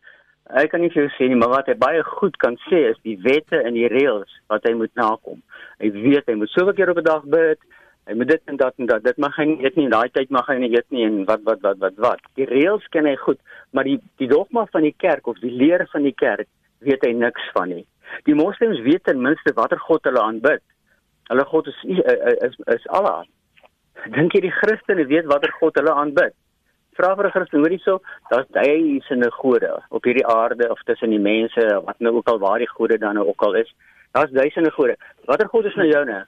[0.49, 2.97] Hy kan nie vir jou sê nie, maar wat hy baie goed kan sê is
[3.03, 5.41] die wette en die reëls wat hy moet nakom.
[5.79, 7.59] Hy weet hy moet soveel keer op 'n dag bid.
[8.07, 9.03] Hy moet dit en dat en dat.
[9.03, 9.89] Dit mag hy nie eet nie.
[9.91, 12.23] Daai tyd mag hy nie eet nie en wat wat wat wat wat.
[12.39, 13.39] Die reëls ken hy goed,
[13.75, 16.47] maar die die dogma van die kerk of die leer van die kerk
[16.87, 17.85] weet hy niks van nie.
[18.29, 20.63] Die moslems weet ten minste watter god hulle aanbid.
[21.27, 23.25] Hulle god is is is, is Allah.
[24.15, 26.37] Dink jy die Christene weet watter god hulle aanbid?
[26.97, 31.21] vra vir 'n Christen, hoor hierso, daar's duisende gode op hierdie aarde of tussen die
[31.21, 33.69] mense, wat nou ook al waar die gode dan nou ook al is.
[34.13, 34.95] Daar's duisende gode.
[35.25, 36.25] Watter god is nou joune?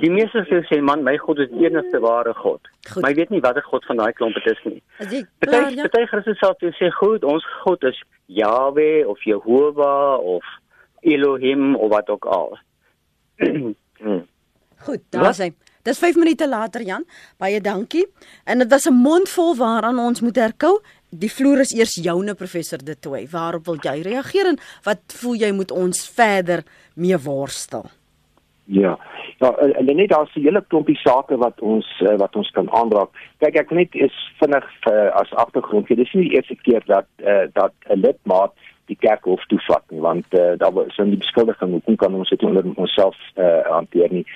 [0.00, 2.60] Die meeste sê sê man, my God is die enigste ware God.
[2.88, 3.02] Goed.
[3.02, 4.80] Maar ek weet nie watter God van daai klomp dit is nie.
[4.96, 5.20] Party
[5.76, 5.84] ja?
[5.84, 10.46] party Christen sal sê goed, ons God is Yahweh of Jehovah of
[11.02, 12.56] Elohim of wat ook al.
[13.42, 14.24] hmm.
[14.86, 15.52] Goed, daar sê
[15.82, 17.04] Dis 5 minute later Jan.
[17.42, 18.06] Baie dankie.
[18.46, 20.80] En dit was 'n mondvol waaraan ons moet herkou.
[21.10, 23.28] Die vloer is eers joune professor De Tooy.
[23.30, 26.62] Waarop wil jy reageer en wat voel jy moet ons verder
[26.94, 27.90] mee worstel?
[28.64, 28.98] Ja.
[29.38, 33.10] Ja, en net daar's 'n hele klompie sake wat ons eh, wat ons kan aanraak.
[33.38, 35.86] Kyk, ek net is vinnig uh, as agtergrond.
[35.88, 38.52] Dit is nie die eerste keer dat uh, dat 'n lidmaat
[38.86, 42.42] die kerk hof toevat nie, want uh, daar was 'n beskuldiging hoe kan ons dit
[42.42, 44.26] onder onsself uh, hanteer nie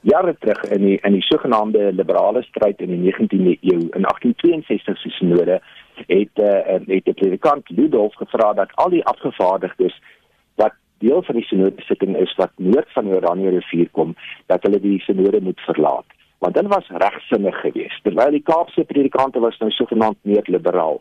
[0.00, 4.98] jare terug in die in die sogenaamde liberale stryd in die 19de eeu in 1862
[4.98, 5.60] se sinode
[6.06, 9.96] het uh, het die predikant Ludolf gevra dat al die afgevaardigdes
[10.54, 14.14] wat deel van die sinode sitting is wat noord van die Oranje rivier kom
[14.46, 16.06] dat hulle die sinode moet verlaat.
[16.38, 18.02] Want dit was regsinnig geweest.
[18.04, 21.00] Terwyl die Kaapse predikante was nou sogenaamd meer liberaal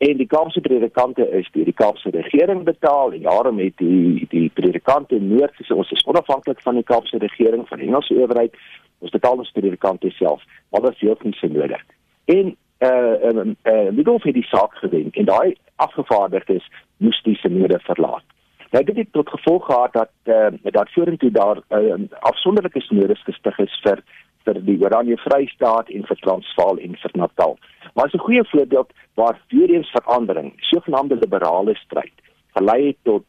[0.00, 4.48] en die Kaapse predikante is deur die Kaapse regering betaal en daarom het die die
[4.56, 8.56] predikante noord gesê ons is onafhanklik van die Kaapse regering van die Engelse owerheid.
[9.04, 10.44] Ons betaal ons predikante self.
[10.70, 11.84] Maar dit is heel nie nodig
[12.30, 17.22] en eh uh, eh uh, die golf het die saak gewen en daai afgevaardigdes moes
[17.22, 18.24] die sinode verlaat
[18.70, 23.22] Nou dit het tot gevolg gehad dat eh uh, dat vorentoe daar uh, afsonderlike sinodes
[23.22, 24.02] gestig is vir
[24.44, 27.58] vir die Oranje Vrystaat en vir Transvaal en vir Natal.
[27.94, 32.12] Maar is 'n goeie voorbeeld waar eens verandering, sogenaamde liberale stryd,
[32.54, 33.24] gelei het tot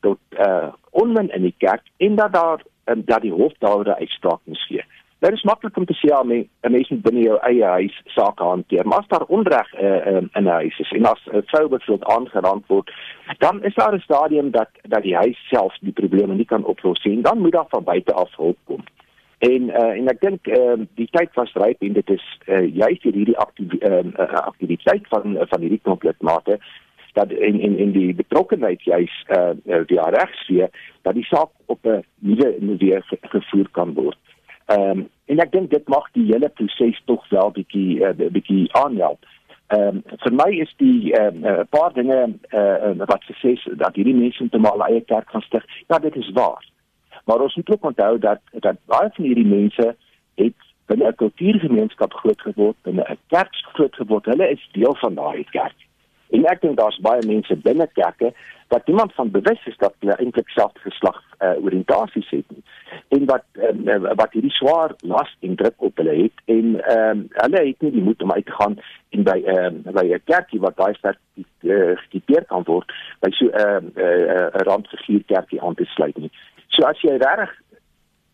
[0.00, 4.40] tot uh onmin in die kerk en dat daar um, dat die hof daaroor uitspraak
[4.44, 4.84] moes gee.
[5.18, 8.84] Dit is maklik om te sê aan mense, mense binne jou eie huis sake hanteer,
[8.84, 12.04] maar as daar onreg uh, um, in 'n huis is en as 'n vrou bevoeld
[12.04, 12.90] aangerand word,
[13.38, 17.04] dan is daar 'n stadium dat dat die huis self die probleme nie kan oplos
[17.04, 17.22] nie.
[17.22, 18.84] Dan moet daar van buite af hulp kom.
[19.38, 23.02] En uh, en ek dink uh, die tyd was ryp en dit is uh, juist
[23.02, 26.58] hierdie aktief, uh, aktiwiteit van van hierdie komplekmate
[27.12, 29.50] dat in in in die betrokkenheid juist uh,
[29.86, 30.68] die regsfeer
[31.02, 34.18] dat die saak op 'n nuwe manier gevoer kan word.
[34.66, 38.66] Ehm um, en ek dink dit mag die hele proses tog wel bietjie uh, bietjie
[38.78, 39.26] aanhelp.
[39.74, 42.18] Ehm um, vir my is die ehm, 'n uh, paar dinge
[42.50, 45.64] uh, wat se sê dat hierdie mense te mal eie kerk gaan stig.
[45.86, 46.66] Ja, dit is waar.
[47.24, 49.96] Maar ons moet ook onthou dat dat baie van hierdie mense
[50.34, 54.24] het binne 'n kultuurgemeenskap groot geword, binne 'n kerk groot geword.
[54.24, 55.85] Hulle is deel van daai kerk.
[56.30, 58.32] En ek dink daar's baie mense binne kerke
[58.68, 62.62] wat niemand van bewus is dat hulle eintlik selfde geslag uh, oriëntasies het nie.
[63.14, 67.26] En wat uh, wat hierdie swaar las en druk op hulle het en ehm um,
[67.30, 68.74] hulle het nie die moed om uit te gaan
[69.14, 71.20] en by ehm uh, by 'n kerkie wat baie sterk
[71.62, 75.84] gestipeer uh, kan word by so 'n uh, 'n uh, uh, randfiguur kerkie aan te
[75.84, 76.32] sluit nie.
[76.68, 77.54] So as jy reg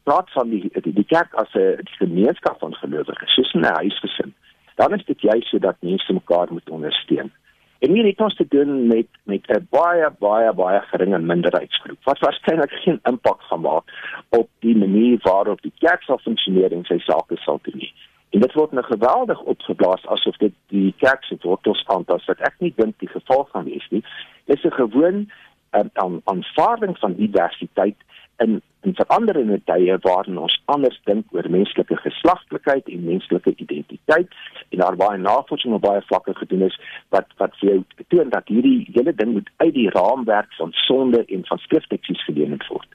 [0.03, 4.35] praat van die die, die kerk as 'n gemeenskap van gelowiges, soos 'n huisgesin,
[4.77, 7.33] dan is dit juist sodat mense mekaar moet ondersteun.
[7.83, 12.19] En hier het ons te doen met met 'n baie baie baie geringe minderheidsgroep wat
[12.19, 13.87] waarskynlik geen impak gaan maak
[14.29, 17.95] op die manier waarop die kerk sal funksioneer en sy sake sal doen nie.
[18.31, 22.55] En dit word nou geweldig opgeblaas asof dit die kerk se wortels aantas wat ek
[22.59, 24.05] nie dink die geval gaan wees nie.
[24.45, 25.31] Dit is 'n gewoon
[26.05, 27.97] um, aanvaarding van diversiteit
[28.45, 34.33] in in veranderende tye waarin ons anders dink oor menslike geslagtelikheid en menslike identiteit
[34.71, 36.79] en daar baie navorsing op baie vlakke gedoen is
[37.15, 41.23] wat wat vir jou toon dat hierdie hele ding moet uit die raamwerk van sonde
[41.25, 42.89] en van skriftekste gedoen word.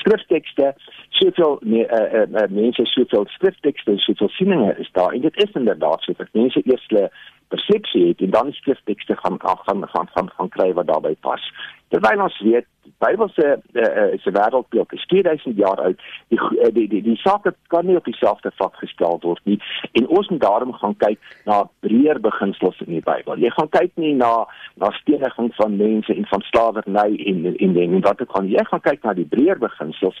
[0.00, 0.72] Skriftekste
[1.20, 5.52] soveel nee, uh, uh, uh, mense soveel skriftekste soveel sieninge is daar en dit is
[5.60, 7.10] inderdaad so dat mense eers hulle
[7.48, 11.52] persepsie het en dan skriftekste gaan gaan gaan gaan gaan kry wat daarbey pas.
[11.88, 16.00] Terwyl ons weet die Bybel se uh, uh, se wêreldbeeld is 2000 jaar oud.
[16.28, 19.58] Die uh, die die, die saak kan nie op dieselfde vlak gestel word nie.
[19.92, 23.38] En ons moet daarom gaan kyk na breër beginsels in die Bybel.
[23.38, 24.32] Jy gaan kyk nie na
[24.80, 28.84] na steniging van mense en van slawerny en en en wat ek gaan jy gaan
[28.88, 30.20] kyk na die breër beginsels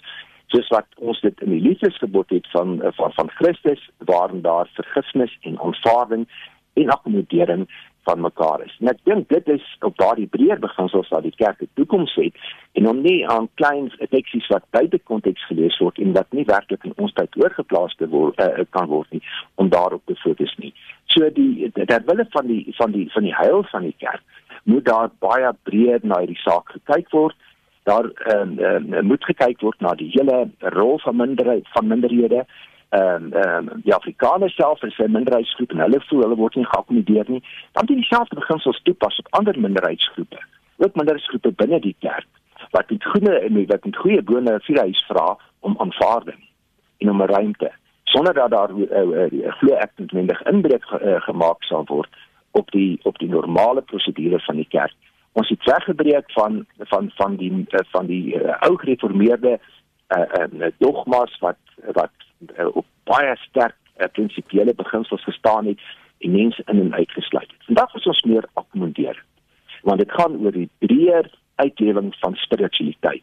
[0.52, 5.38] soos wat ons dit in die liefdesgebod het van van van Christus waarin daar vergifnis
[5.42, 6.28] en aanvaarding
[6.74, 7.66] en akkommodering
[8.04, 8.76] van mekaar is.
[8.80, 12.36] En ek dink dit is op daardie breër beginsels dat die kerk die toekoms het
[12.78, 16.84] en om nie aan klein teksies wat buite konteks gelees word en wat nie werklik
[16.88, 19.22] in ons tyd oorgeplaas te word uh, kan word nie
[19.62, 20.74] om daarop te fokus nie.
[21.14, 24.84] So die dat wille van die van die van die heil van die kerk moet
[24.88, 27.36] daar baie breër na hierdie saak gekyk word.
[27.84, 32.44] Daar um, um, moet gekyk word na die hele rol van minderheid van minderhede
[32.88, 36.64] ehm um, um, die Afrikaners self is 'n minderheidsgroep en hulle voel hulle word nie
[36.64, 37.42] geakkommodeer nie.
[37.72, 40.38] Dan doen dieselfde beginsels toepas op ander minderheidsgroepe.
[40.76, 42.26] Ook minderheidsgroepe binne die kerk
[42.70, 46.40] wat dit goeie en wat met goeie bone vir huis vra om aanvaarding
[46.98, 47.72] en om 'n ruimte
[48.14, 51.84] sonder dat daar 'n uh, uh, uh, glo ek noodwendig inbreuk ge, uh, gemaak sal
[51.84, 52.10] word
[52.50, 54.94] op die op die normale prosedure van die kerk.
[55.32, 59.58] Ons het weggebreek van van van die uh, van die uh, ou gereformeerde
[60.16, 61.56] uh, uh, dogmas wat
[61.92, 62.12] wat
[62.58, 65.80] uh, op baie sterk uh, prinsipiële beginsels gestaan het
[66.18, 67.64] en mense in en uitgesluit het.
[67.66, 69.24] Vandag is ons meer akkommodeer.
[69.82, 73.22] Want dit gaan oor die breër uitlewing van spiritualiteit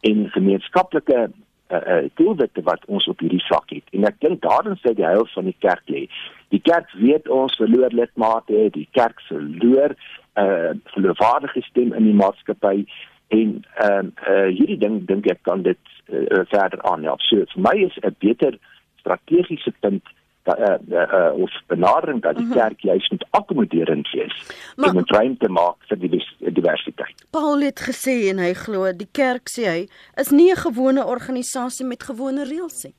[0.00, 1.30] en gemeenskaplike
[1.72, 3.84] uh, uh, doelwitte wat ons op hierdie vlak het.
[3.96, 6.06] En ek dink daarin sê die heil van die kerk lê.
[6.54, 9.94] Die kerk weet ons verloor lidmate, die kerk verloor
[10.32, 12.84] 'n uh, geloofwaardige stem in die maatskappy
[13.32, 17.20] en ehm uh, uh, hierdie ding dink ek kan dit uh, verder aanhelp.
[17.28, 18.58] So vir my is 'n beter
[19.00, 20.04] strategiese punt
[20.42, 22.58] dat uh, uh, uh, ons benadering dat die mhm.
[22.58, 24.36] kerk juist moet akkommoderend wees
[24.76, 26.24] maar, en 'n ruimte maak vir die
[26.58, 27.24] diversiteit.
[27.30, 29.80] Paul het gesê en hy glo die kerk sê hy
[30.22, 32.94] is nie 'n gewone organisasie met gewone reëls nie.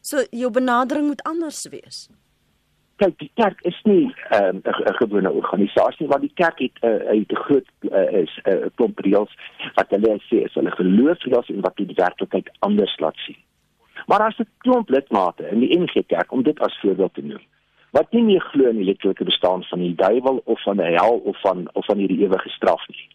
[0.00, 2.08] So jou benadering moet anders wees
[3.02, 6.86] kyk die kerk is nie ehm, 'n um, gewone organisasie want die kerk het 'n
[6.86, 9.32] uh, 'n groot uh, is 'n uh, klomp reëls
[9.74, 13.40] wat hulle sê is hulle geloofsreëls en wat die werklikheid anders laat sien.
[14.06, 17.44] Maar as 'n klomp lidmate in die NG Kerk om dit as voorbeeld te noem
[17.94, 21.20] wat nie meer glo in die letterlike bestaan van die duiwel of van die hel
[21.30, 23.06] of van of van hierdie ewige straf nie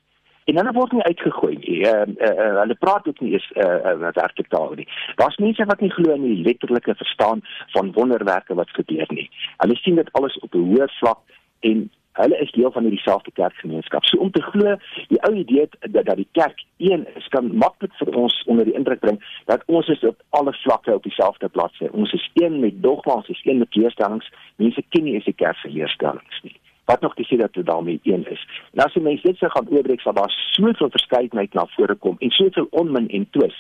[0.50, 1.78] en hulle word nie uitgegooi nie.
[1.86, 4.88] Ehm uh, uh, uh, hulle praat ook nie eens uh, uh, werklik daaroor nie.
[5.22, 7.44] Daar's mense wat nie glo in die letterlike verstaan
[7.76, 9.30] van wonderwerke wat gebeur nie.
[9.64, 11.20] Hulle sien dit alles op 'n hoër vlak
[11.60, 11.90] en
[12.22, 14.06] hulle is deel van hierdie selfde kerkgemeenskap.
[14.06, 14.76] So om te glo
[15.08, 18.76] die ou idee dat dat die kerk een is kan maklik vir ons onder die
[18.80, 21.84] indruk bring dat ons is op alle vlakke op dieselfde plaas.
[21.92, 24.32] Ons is een met dogma, ons is een met leerstellings.
[24.56, 26.58] Mense ken nie eens die kerk se leerstellings nie.
[26.90, 28.42] Wat nog te sê dat dit daarmee een is.
[28.74, 32.16] En as jy mense dit sou gaan oorbreek sal daar soveel verskeidenheid na vore kom
[32.20, 33.58] en soveel onmin en twis.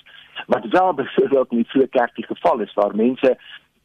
[0.47, 3.35] Wat wel byvoorbeeld die vroeë kerk die geval is waar mense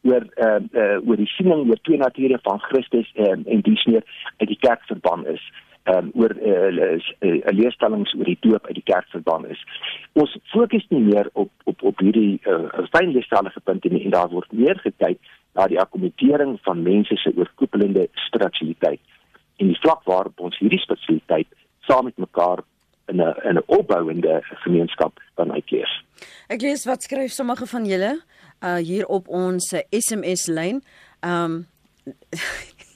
[0.05, 4.03] oor uh, uh oor die siening oor twee nature van Christus en en dis meer
[4.37, 5.45] uit die kerk verban is
[5.93, 6.97] um oor 'n uh,
[7.29, 9.61] uh, leerstellings oor die doop uit die kerk verban is.
[10.13, 14.29] Ons fokus nie meer op op op hierdie uh, fyn leerstellige punte nie en daar
[14.29, 15.19] word meer gekyk
[15.53, 18.99] na die akkommodering van mense se oorkoepelende spiritualiteit
[19.57, 21.47] en die vlak waarop ons hierdie spiritualiteit
[21.87, 22.63] saam met mekaar
[23.07, 25.89] in 'n in 'n opbouende gemeenskap kan uitleef.
[26.47, 28.21] Ek lees wat skryf sommige van julle
[28.63, 30.83] uh hier op ons SMS lyn.
[31.21, 31.67] Um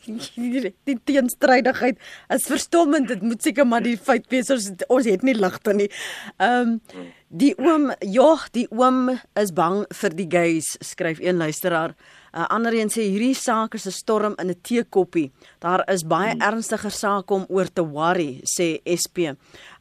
[0.90, 3.08] die teenstrydigheid is verstommend.
[3.08, 5.90] Dit moet seker maar die feit wees ons ons het nie ligte nie.
[6.38, 6.82] Um
[7.28, 11.94] die oom, ja, die oom is bang vir die gays, skryf een luisteraar.
[12.34, 15.32] Uh, Ander een sê hierdie saak is 'n storm in 'n teekoppie.
[15.60, 16.42] Daar is baie hmm.
[16.42, 19.18] ernstiger sake om oor te worry, sê SP.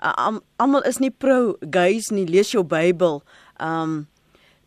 [0.00, 3.22] Uh, Almal is nie pro gays nie, lees jou Bybel.
[3.60, 4.06] Um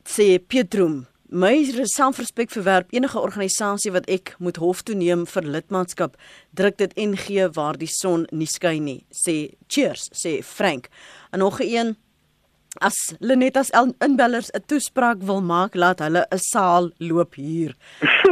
[0.03, 6.17] sê Pietrum my selfrespek verwerp enige organisasie wat ek moet hof toe neem vir lidmaatskap
[6.59, 10.89] druk dit NG waar die son nie skyn nie sê cheers sê Frank
[11.31, 11.95] en nog 'n een
[12.79, 13.71] as Lenetas
[14.05, 17.75] inbellers 'n toespraak wil maak laat hulle 'n saal loop hier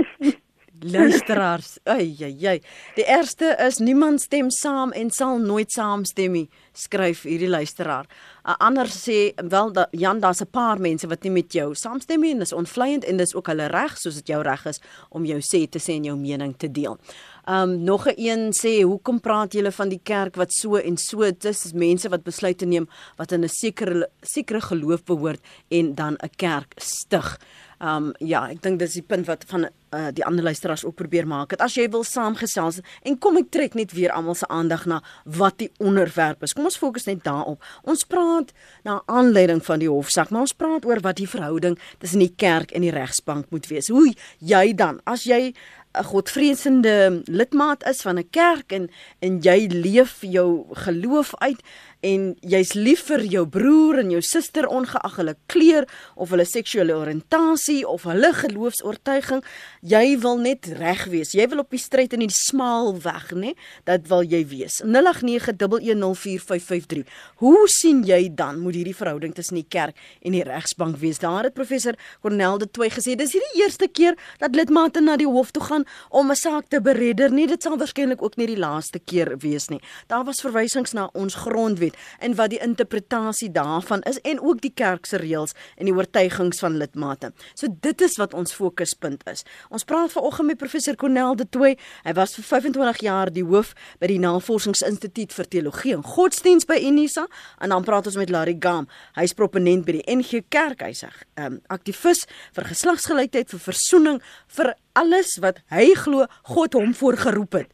[0.81, 2.59] Luisteraars, ai ai ai.
[2.95, 8.07] Die eerste is niemand stem saam en sal nooit saamstem nie, skryf hierdie luisteraar.
[8.47, 12.21] 'n Ander sê wel dat Jan daar's 'n paar mense wat nie met jou saamstem
[12.21, 15.25] nie en dis onvleiend en dis ook hulle reg soos dit jou reg is om
[15.25, 16.97] jou sê te sê en jou mening te deel.
[17.45, 21.31] Um nog 'n een sê hoekom praat julle van die kerk wat so en so
[21.31, 22.87] dis mense wat besluite neem
[23.17, 27.39] wat in 'n sekere sekere geloof behoort en dan 'n kerk stig.
[27.79, 31.27] Um ja, ek dink dis die punt wat van uh, die ander luisteraars ook probeer
[31.27, 31.53] maak.
[31.53, 34.99] Dat as jy wil saamgesels en kom ek trek net weer almal se aandag na
[35.23, 36.53] wat die onderwerp is.
[36.53, 37.63] Kom ons fokus net daarop.
[37.87, 38.51] Ons praat
[38.83, 42.75] na aanleiding van die hofsaak, maar ons praat oor wat die verhouding tussen die kerk
[42.75, 43.87] en die regsbank moet wees.
[43.87, 45.53] Hoe jy dan as jy
[45.97, 48.89] 'n godvreesende lidmaat is van 'n kerk en
[49.19, 51.61] en jy leef jou geloof uit
[52.01, 55.85] en jy's lief vir jou broer en jou suster ongeag hulle kleur
[56.15, 59.41] of hulle seksuele oriëntasie of hulle geloofs-oortuiging,
[59.83, 61.33] jy wil net reg wees.
[61.35, 63.51] Jy wil op die stryd in die smaal weg, nê?
[63.89, 64.75] Dat wil jy wees.
[64.85, 67.03] 0891104553.
[67.43, 71.19] Hoe sien jy dan moet hierdie verhouding tussen die kerk en die regsbank wees?
[71.19, 75.19] Daar het professor Cornel de Toey gesê, dis nie die eerste keer dat lidmate na
[75.19, 77.47] die hof toe gaan om 'n saak te beredder nie.
[77.47, 79.81] Dit sal waarskynlik ook nie die laaste keer wees nie.
[80.07, 84.61] Daar was verwysings na ons grondwet wet en wat die interpretasie daarvan is en ook
[84.61, 87.31] die kerk se reëls en die oortuigings van lidmate.
[87.55, 89.45] So dit is wat ons fokuspunt is.
[89.69, 91.77] Ons praat vanoggend met professor Cornel de Toey.
[92.03, 96.79] Hy was vir 25 jaar die hoof by die Navorsingsinstituut vir Teologie en Godsdiens by
[96.85, 97.27] Unisa
[97.59, 98.87] en dan praat ons met Larry Gam.
[99.17, 102.25] Hy's proponent by die NG Kerk, hy sê, um, aktivis
[102.55, 107.69] vir geslagsgelykheid, vir versoening, vir alles wat hy glo God hom voorgeroep het.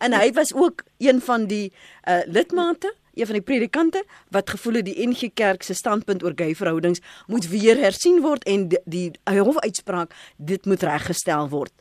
[0.00, 1.68] En hy was ook een van die
[2.08, 4.04] uh, lidmate een van die predikante
[4.34, 8.44] wat gevoel het die NG Kerk se standpunt oor gay verhoudings moet weer hersien word
[8.48, 11.72] en die, die hofuitspraak dit moet reggestel word.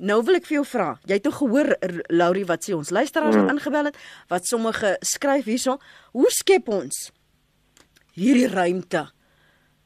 [0.00, 1.74] Nou wil ek vir jou vra, jy het nog gehoor
[2.08, 3.56] Laurie wat sê ons luisteraars het mm.
[3.58, 3.98] ingebel het
[4.32, 5.76] wat sommige skryf hierso,
[6.16, 7.10] hoe skep ons
[8.16, 9.04] hierdie ruimte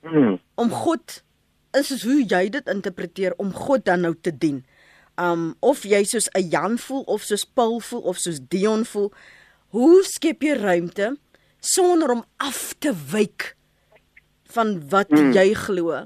[0.07, 0.37] mm.
[0.63, 1.21] om God
[1.75, 4.63] is soos hoe jy dit interpreteer om God dan nou te dien.
[5.19, 9.11] Um of jy soos 'n Jan voel of soos Paul voel of soos Dion voel,
[9.75, 11.17] Hoe skep jy ruimte
[11.59, 13.55] sonder om af te wyk
[14.55, 15.33] van wat hmm.
[15.35, 16.05] jy glo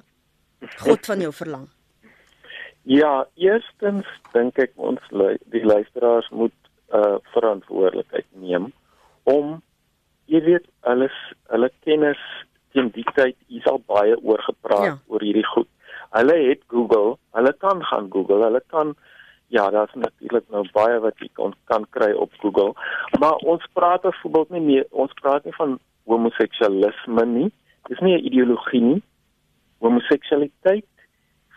[0.81, 1.67] God van jou verlang?
[2.89, 5.03] Ja, eerstens dink ek ons
[5.53, 6.57] die luisteraars moet
[6.97, 8.71] uh verantwoordelikheid neem
[9.29, 9.59] om
[10.33, 11.17] jy weet alles
[11.53, 12.23] hulle kennis
[12.73, 14.97] teen die tyd is al baie oor gepraat ja.
[15.13, 15.69] oor hierdie goed.
[16.17, 18.97] Hulle het Google, hulle kan gaan Google, hulle kan
[19.49, 22.75] Ja, daar's natuurlik nou baie wat jy kan kan kry op Google.
[23.19, 27.51] Maar ons praat byvoorbeeld nie meer ons praat nie van homoseksualisme nie.
[27.89, 29.03] Dis nie 'n ideologie nie.
[29.79, 30.87] Homoseksualiteit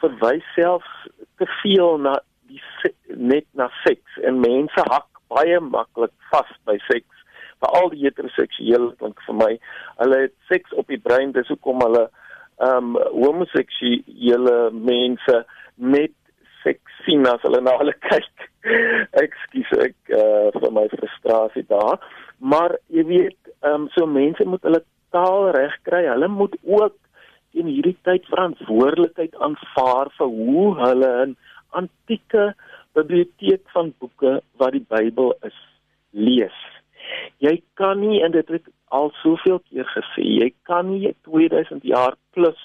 [0.02, 2.62] verwys selfs te veel na die
[3.16, 7.22] net na seks en mense hak baie maklik vas by seks
[7.62, 9.52] veral die heteroseksuele klink vir my.
[10.02, 12.08] Hulle het seks op die brein, dis hoekom hulle
[12.62, 15.38] ehm um, homoseksuele mense
[15.78, 16.14] net
[16.64, 18.48] seks sien as hulle na hulle kyk.
[19.24, 22.02] Ekskuus ek uh, vir my frustrasie daar.
[22.40, 24.84] Maar jy weet, ehm um, so mense moet hulle
[25.16, 26.06] taal reg kry.
[26.10, 26.98] Hulle moet ook
[27.52, 31.36] in hierdie tyd verantwoordelikheid aanvaar vir hoe hulle 'n
[31.82, 32.54] antieke
[32.94, 35.58] biblioteek van boeke wat die Bybel is
[36.12, 36.58] lees.
[37.40, 42.16] Jy kan nie en dit het al soveel keer gesê, jy kan nie 2000 jaar
[42.36, 42.60] plus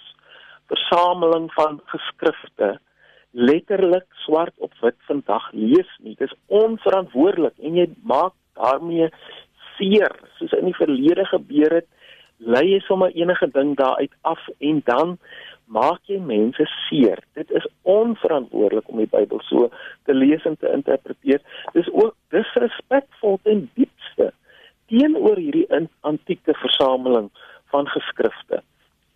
[0.70, 2.78] versameling van geskrifte
[3.36, 6.14] letterlik swart op wit vandag lees nie.
[6.16, 9.10] Dit is onverantwoordelik en jy maak daarmee
[9.76, 11.88] seer soos in die verlede gebeur het
[12.38, 15.16] lei jy sommer enige ding daaruit af en dan
[15.66, 17.20] maak jy mense seer.
[17.34, 19.68] Dit is onverantwoordelik om die Bybel so
[20.08, 21.42] te lees en te interpreteer.
[21.74, 24.32] Dis ook disrespekvol ten diepste
[24.86, 25.66] teenoor hierdie
[26.06, 27.28] antieke versameling
[27.74, 28.62] van geskrifte.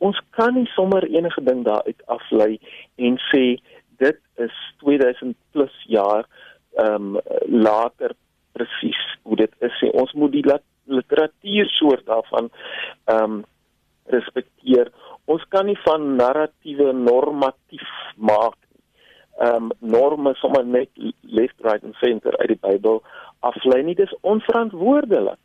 [0.01, 2.59] Ons kan nie sommer enige ding daaruit aflei
[2.97, 3.61] en sê
[4.01, 6.27] dit is 2000 plus jaar
[6.79, 8.15] ehm um, later
[8.53, 9.83] presies hoe dit is.
[9.93, 10.45] Ons moet die
[10.85, 12.51] literatuursoort daarvan
[13.05, 13.45] ehm um,
[14.11, 14.91] respekteer.
[15.31, 18.83] Ons kan nie van narratiewe normatief maak nie.
[19.47, 20.91] Ehm um, norme sommer net
[21.21, 23.03] left right and center uit die Bybel
[23.41, 23.95] aflei nie.
[23.95, 25.41] Dis onverantwoordelik.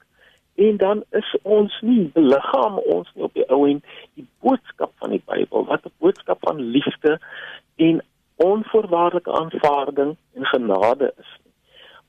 [0.55, 3.81] En dan is ons nie liggaam ons nie op die ou en
[4.15, 7.19] die boodskap van die Bybel wat 'n boodskap van liefde
[7.75, 8.01] en
[8.35, 11.31] onvoorwaardelike aanvaarding en genade is.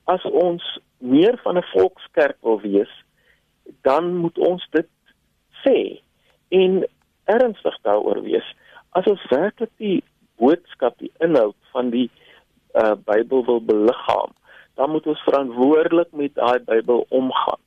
[0.03, 2.93] As ons meer van 'n volkskerk wil wees,
[3.81, 4.87] dan moet ons dit
[5.65, 5.99] sê
[6.47, 6.85] en
[7.25, 8.47] ernstig daaroor wees
[8.97, 9.99] as ons werklik die
[10.41, 14.33] boodskap die inhoud van die uh, Bybel wil beliggaam
[14.79, 17.61] dan moet ons verantwoordelik met daai Bybel omgaan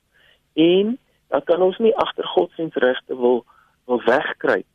[0.54, 0.96] en
[1.30, 3.44] dan kan ons nie agter godsdienstregte wil
[3.90, 4.66] wil wegkruip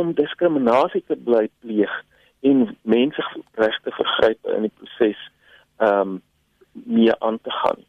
[0.00, 1.94] om diskriminasie te bly pleeg
[2.40, 3.24] en mense
[3.54, 5.30] regte vergryp in die proses
[5.76, 6.22] ehm um,
[6.72, 7.84] mee aan te gaan.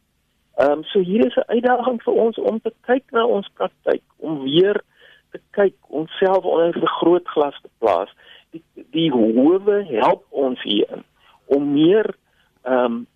[0.54, 4.02] Ehm um, so hier is 'n uitdaging vir ons om te kyk na ons praktyk,
[4.16, 4.82] om weer
[5.30, 8.10] te kyk onsself onder 'n vergrootglas te plaas.
[8.50, 11.04] Die die hoewe help ons hierin
[11.44, 12.14] om meer
[12.62, 13.06] ehm um,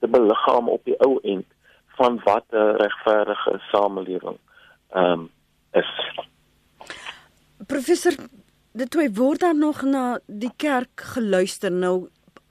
[0.00, 1.46] te beliggaam op die ou end
[1.86, 4.38] van wat 'n regverdige samelewing
[4.90, 5.30] ehm um,
[5.72, 5.90] is.
[7.66, 8.14] Professor,
[8.72, 12.08] dit toe word daar nog na die kerk geluister nou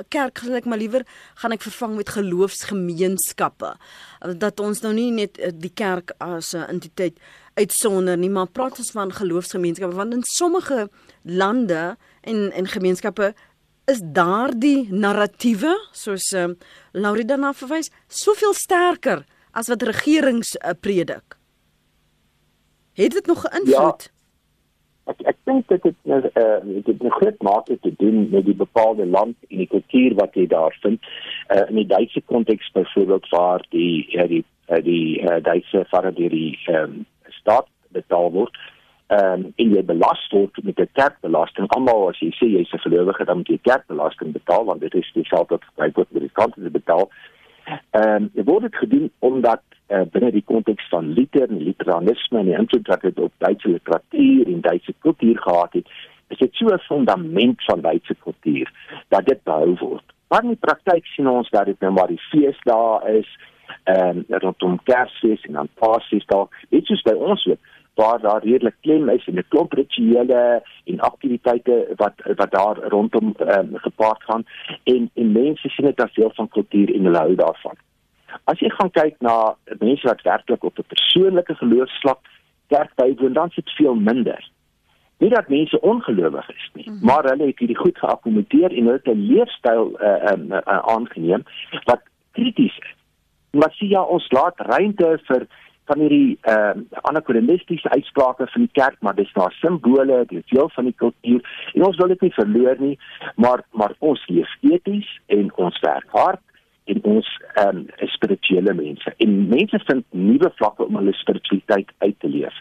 [0.08, 1.04] kerk gaan ek maar liewer
[1.42, 3.74] gaan ek vervang met geloofsgemeenskappe.
[4.40, 7.20] Dat ons nou nie net eh, die kerk as 'n entiteit
[7.56, 10.90] uitsonder nie, maar praat ons van geloofsgemeenskappe want in sommige
[11.24, 13.34] lande en en gemeenskappe
[13.88, 16.48] is daardie narratiewe soos uh,
[16.92, 21.38] Laurie daarna verwys soveel sterker as wat regerings uh, predik.
[22.94, 24.04] Het dit nog 'n invloed?
[24.04, 24.19] Ja
[25.10, 29.06] ek ek dink dit het uh, dit 'n groot mate te doen met die bepaalde
[29.06, 31.00] land en die kultuur wat jy daar vind.
[31.50, 36.14] Uh, in die Duitse konteks byvoorbeeld waar die ja, die uh, die uh, Duitse vader
[36.14, 37.06] deur die um,
[37.42, 38.58] staat betaal word.
[39.08, 41.68] Ehm um, en jy belas word met 'n kerkbelasting.
[41.68, 45.12] Almal as jy sê jy's 'n gelowige dan moet jy kerkbelasting betaal want dit is
[45.14, 47.10] dieselfde wat gebruik word met die kante te betaal.
[47.90, 52.46] Ehm um, dit word gedoen omdat uh, binne die konteks van liter en literanisme en
[52.46, 55.88] die invloed wat dit op Duitse literatuur en Duitse kultuur gehad het,
[56.28, 58.72] is dit so 'n fundament van Duitse kultuur
[59.08, 60.04] dat dit behou word.
[60.28, 63.30] Maar in die praktyk sien ons dat dit nou maar die feesdae is
[63.84, 67.60] en um, rondom Kersfees en dan Paasfees dalk, dit is by ons ook
[68.02, 73.36] waar daar redelik klem is en 'n klomp rituele en aktiwiteite wat wat daar rondom
[73.56, 74.44] um, gepaard gaan
[74.84, 77.78] en en mense sien dit as deel van kultuur en hulle hou daarvan.
[78.44, 82.20] As jy gaan kyk na mense wat werklik op 'n persoonlike geloofsvlak
[82.68, 84.50] kerk bywoon, dan sit veel minder.
[85.18, 87.06] Nie dat mense ongelowig is nie, mm -hmm.
[87.06, 90.60] maar hulle het hierdie goed geakkommodeer en hulle het 'n leefstyl uh, um, uh,
[90.96, 91.44] aangeneem
[91.84, 92.96] wat krities is.
[93.52, 95.48] Maar sien ja, ons laat ruimte vir
[95.90, 96.76] van hierdie uh,
[97.10, 101.42] anakronistiese uitsprake van die kerk, maar dis daar simbole, dit is deel van die kultuur
[101.74, 102.96] en ons wil dit nie verloor nie,
[103.36, 106.44] maar maar ons leef eties en ons werk hard
[106.90, 109.14] en ons ehm um, spirituele mense.
[109.18, 112.56] En mense vind nuwe vlakke om hulle spiritualiteit uit te leef.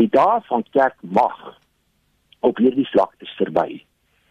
[0.00, 1.36] Die dae van kerk mag
[2.40, 3.82] op hierdie vlak is verby.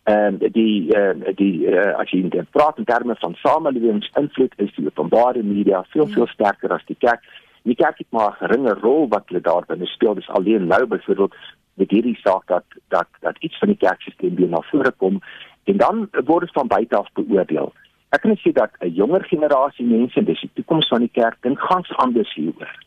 [0.06, 4.54] En um, die ehm uh, die uh, as jy in praat in terme van samelewingsinvloed
[4.66, 7.26] is die openbare media veel veel sterker as die kerk.
[7.66, 10.14] Die kerk het maar 'n geringe rol wat hulle daar binne speel.
[10.14, 11.36] Dis alleen nou byvoorbeeld
[11.74, 15.22] met hierdie saak dat dat dat iets van die kerkstelsel weer na vore kom
[15.64, 17.74] en dan word dit van buite af beoordeel.
[18.10, 21.60] Ek kan sê dat 'n jonger generasie mense, dis die toekoms van die kerk, dink
[21.60, 22.86] gans anders hieroor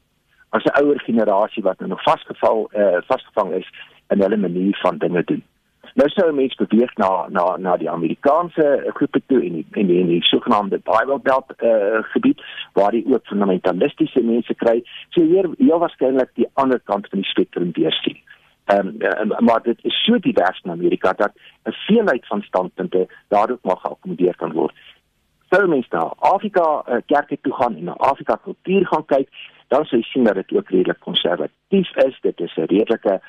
[0.49, 3.69] as 'n ouer generasie wat nou nog vasgeval eh uh, vasgevang is
[4.09, 5.43] in hulle manier van dinge doen.
[5.95, 10.05] Nou sou mense beweeg na na na die Amerikaanse groepe toe en die, en die,
[10.07, 14.83] die sogenaamde Bible Belt uh, gebied waar jy ook fundamentalistiese mense kry.
[15.11, 18.19] So hier heel waarskynlik die ander kant van die spektrum deursien.
[18.69, 21.33] Ehm um, maar dit is so divers in Amerika dat
[21.65, 24.75] 'n veelheid van standpunte daarop mag geakkommodeer kan word.
[25.51, 29.29] Sou mense na Afrika uh, kerke toe gaan en na Afrika kultuur gaan kyk,
[29.69, 32.19] dan sou jy sien dat dit ook redelik konservatief is.
[32.21, 33.21] Dit is 'n redelike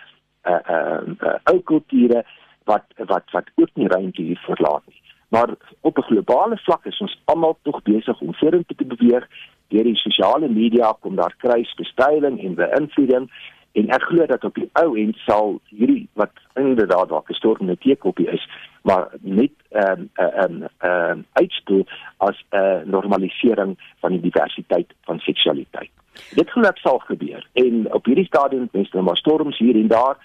[0.46, 2.26] uh uh, uh ou kulture
[2.72, 5.02] wat wat wat ook nie ruimte hier verlaat nie.
[5.30, 5.50] Maar
[5.82, 9.28] op 'n globale vlak is ons almal tog besig om vorentoe te beweeg.
[9.68, 13.30] Deur die sosiale media kom daar kruisbestuiving en beïnvloeding
[13.72, 17.66] en ek glo dat op die ou end sal hierdie wat inderdaad dalk 'n storm
[17.66, 18.50] net teekopie is,
[18.82, 21.86] maar net 'n um, 'n um, 'n um, uitspoel
[22.18, 25.92] as 'n uh, normalisering van die diversiteit van seksualiteit.
[26.36, 29.88] Dit glo ek sal gebeur en op hierdie stadium mense nou maar storms hier en
[29.88, 30.18] daar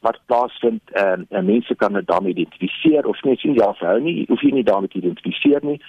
[0.00, 4.24] wat plaasvind en, en mense kan dit daarmee identifiseer of net sien ja, vir nie,
[4.28, 5.80] hoef jy nie daarmee te identifiseer nie,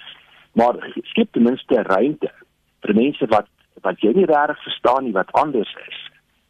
[0.52, 0.76] maar
[1.12, 2.30] skep ten minste ruimte
[2.84, 3.48] vir mense wat
[3.82, 6.00] wat jy nie reg verstaan nie wat anders is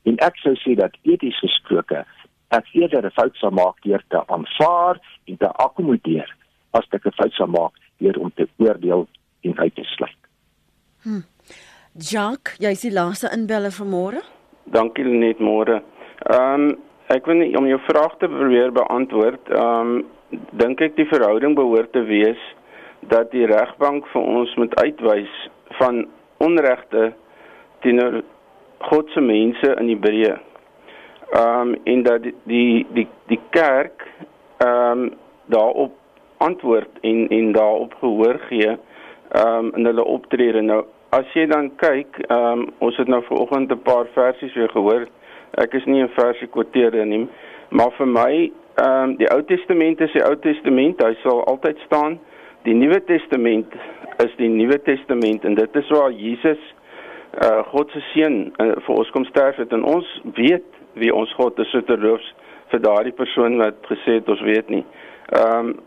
[0.09, 2.03] En ek sou sê dat eties gesproke
[2.53, 6.29] ek eerder 'n fout sou maak deur te aanvaar en te akkommodeer
[6.73, 9.09] as ek 'n fout sou maak deur om te oordeel
[9.43, 10.21] en uit te sluit.
[11.03, 11.23] Hm.
[11.95, 14.23] Jacques, jy is die laaste inbeller van môre?
[14.65, 15.83] Dankie net môre.
[16.31, 16.79] Ehm um,
[17.13, 19.53] ek wil net om jou vraag te probeer beantwoord.
[19.53, 20.03] Ehm um,
[20.57, 22.41] dink ek die verhouding behoort te wees
[23.13, 25.33] dat die regbank vir ons moet uitwys
[25.77, 26.07] van
[26.41, 27.11] onregte
[27.85, 28.23] teenoor
[28.89, 30.39] God se mense in Hebreë.
[31.37, 34.07] Ehm um, en dat die die die, die kerk
[34.65, 35.11] ehm um,
[35.53, 35.99] daarop
[36.43, 40.63] antwoord en en daarop gehoor gee ehm um, in hulle optrede.
[40.63, 44.71] Nou as jy dan kyk, ehm um, ons het nou vanoggend 'n paar versies weer
[44.71, 45.07] gehoor.
[45.61, 47.29] Ek is nie 'n versie kwoteerder nie,
[47.71, 51.79] maar vir my ehm um, die Ou Testament is die Ou Testament, hy sal altyd
[51.87, 52.19] staan.
[52.65, 53.75] Die Nuwe Testament
[54.25, 56.59] is die Nuwe Testament en dit is waar Jesus
[57.43, 60.65] uh God se seun uh, vir ons kom sterf het en ons weet
[61.01, 62.35] wie ons God is terloops
[62.73, 64.85] vir daardie persoon wat gesê het ons weet nie.
[65.33, 65.79] Ehm um,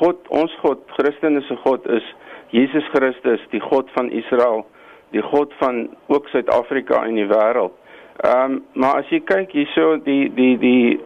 [0.00, 2.06] God ons God Christus se God is
[2.50, 4.66] Jesus Christus die God van Israel
[5.10, 7.72] die God van ook Suid-Afrika en die wêreld.
[8.18, 10.98] Ehm um, maar as jy kyk hierso die die die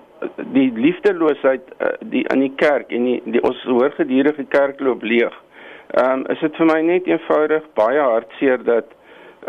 [0.55, 5.03] die liefdeloosheid uh, die in die kerk en die, die ons hoor gedurende kerk loop
[5.03, 5.35] leeg.
[5.93, 8.89] Ehm um, is dit vir my net eenvoudig baie hartseer dat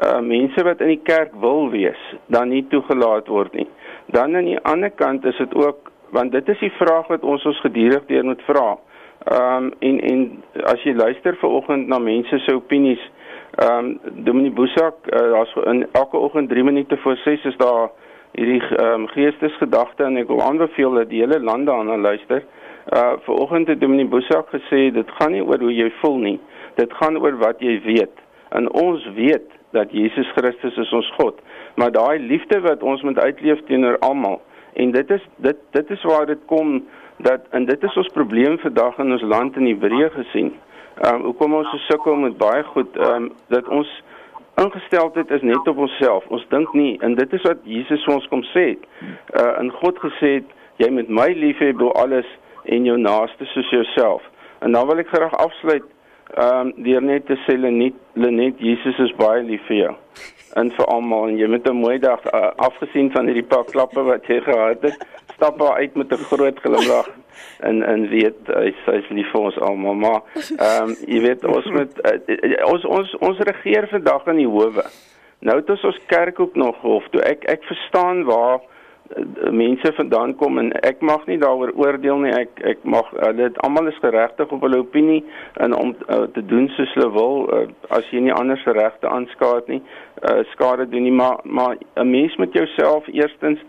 [0.04, 3.70] uh, mense wat in die kerk wil wees, dan nie toegelaat word nie.
[4.12, 7.46] Dan aan die ander kant is dit ook want dit is die vraag wat ons
[7.48, 8.68] ons gedurig deur moet vra.
[9.32, 10.28] Ehm um, en en
[10.76, 13.12] as jy luister ver oggend na mense se opinies,
[13.56, 17.90] ehm um, Dominee Boesak, uh, daar's in elke oggend 3 minute voor 6 is daar
[18.32, 22.44] hierdie ehm um, geestesgedagte en ek wil aanbeveel dat die hele land daarna luister.
[22.94, 26.40] Uh ver oggend het Dominee Boesak gesê dit gaan nie oor hoe jy voel nie.
[26.76, 28.18] Dit gaan oor wat jy weet.
[28.50, 31.40] En ons weet dat Jesus Christus is ons God.
[31.76, 34.42] Maar daai liefde wat ons moet uitleef teenoor almal
[34.74, 36.84] en dit is dit dit is waar dit kom
[37.18, 40.54] dat en dit is ons probleem vandag in ons land in Hebreë gesien.
[41.02, 43.90] Ehm um, hoekom ons so sukkel met baie goed ehm um, dat ons
[44.62, 46.26] ingesteldheid is net op onsself.
[46.28, 48.86] Ons dink nie en dit is wat Jesus vir ons kom sê het.
[49.42, 52.30] Uh in God gesê het jy moet my lief hê bo alles
[52.64, 54.22] en jou naaste soos jouself.
[54.62, 55.90] En dan wil ek graag afsluit
[56.38, 59.96] ehm um, deur net te sê Lenet Lenet Jesus is baie lief vir jou
[60.62, 64.02] en vir almal en jy moet 'n mooi dag uh, afgesien van hierdie paar klappe
[64.04, 67.10] wat jy gehad het stap maar uit met 'n groot glimlag
[67.60, 70.22] en en weet hy hy's lief vir ons almal maar
[70.58, 74.86] ehm um, jy weet ons moet uh, ons ons ons regeer vandag in die howe
[75.40, 78.62] nou het ons ons kerk ook nog hof toe ek ek verstaan waar
[79.52, 82.32] mense vandaan kom en ek mag nie daaroor oordeel nie.
[82.34, 85.22] Ek ek mag hulle uh, almal is geregtig op hulle opinie
[85.64, 87.64] en om uh, te doen soos hulle wil uh,
[87.98, 89.82] as jy nie anders regte aanskaat nie.
[90.24, 93.60] Uh, skade doen nie, maar maar 'n mens met jouself eerstens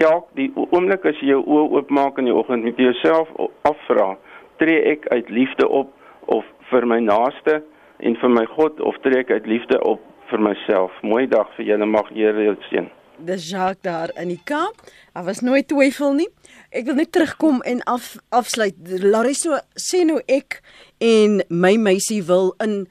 [0.00, 3.30] ja, die oomblik as jy jou oë oopmaak in die oggend met jouself
[3.68, 4.14] afvra,
[4.62, 5.92] tree ek uit liefde op
[6.34, 7.60] of vir my naaste
[8.04, 10.92] en vir my God of tree ek uit liefde op vir myself.
[11.02, 14.74] Mooi dag vir julle mag Here jou seën dis Jacques daar in die Kaap.
[15.12, 16.28] Daar was nooit twyfel nie.
[16.70, 18.74] Ek wil net terugkom en af afsluit.
[19.02, 20.60] Lariso sê nou ek
[20.98, 22.84] en my meisie wil in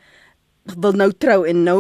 [0.80, 1.80] wil nou trou en nou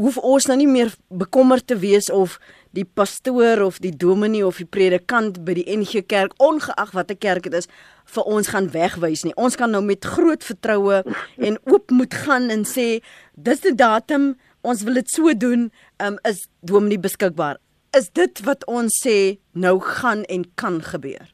[0.00, 2.38] hoef ons nou nie meer bekommerd te wees of
[2.76, 7.48] die pastoor of die dominee of die predikant by die NG Kerk ongeag watter kerk
[7.48, 7.70] dit is
[8.14, 9.34] vir ons gaan wegwys nie.
[9.36, 11.02] Ons kan nou met groot vertroue
[11.46, 13.00] en oop moet gaan en sê
[13.34, 15.70] dis die datum ons wil dit so doen
[16.04, 17.58] um, is dominee beskikbaar.
[17.96, 21.26] Is dit wat ons sê nou gaan en kan gebeur?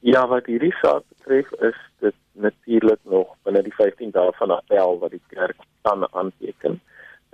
[0.00, 5.00] Ja, wat hierdie saak betref is dit natuurlik nog binne die 15 dae van appel
[5.02, 6.78] wat die kerk kan aanteken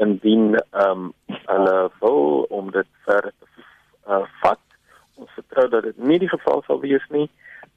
[0.02, 1.12] indien ehm um,
[1.46, 3.64] hulle wil om dit verder te
[4.08, 4.60] uh, vat.
[5.14, 7.28] Ons vertrou dat dit nie die geval sal wees nie.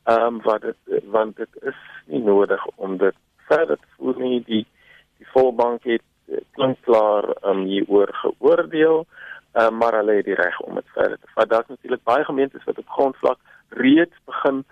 [0.08, 3.16] Ehm um, wat dit want dit is nie nodig om dit
[3.50, 4.42] verder te voer nie.
[4.48, 4.66] Die
[5.18, 9.06] die volbank het eh, klink klaar um, hieroor geoordeel,
[9.54, 11.50] uh, maar hulle het die reg om dit verder te vat.
[11.50, 13.40] Daar's natuurlik baie gemeentes wat op grondvlak
[13.70, 14.64] reeds begin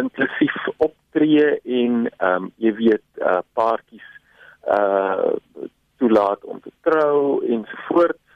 [0.00, 4.08] inklusief optree en ehm um, jy weet uh, paartjies
[4.68, 5.36] uh
[6.00, 8.29] toelaat om te trou ensovoorts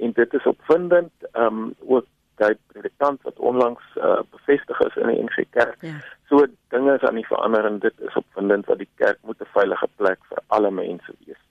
[0.00, 2.06] en dit is opwindend ehm um, ook
[2.40, 5.76] daai predikant wat onlangs uh, bevestig is in die NG Kerk.
[5.84, 5.98] Ja.
[6.28, 9.52] So dinge is aan die verander en dit is opwindend dat die kerk moet 'n
[9.56, 11.42] veilige plek vir alle mense wees.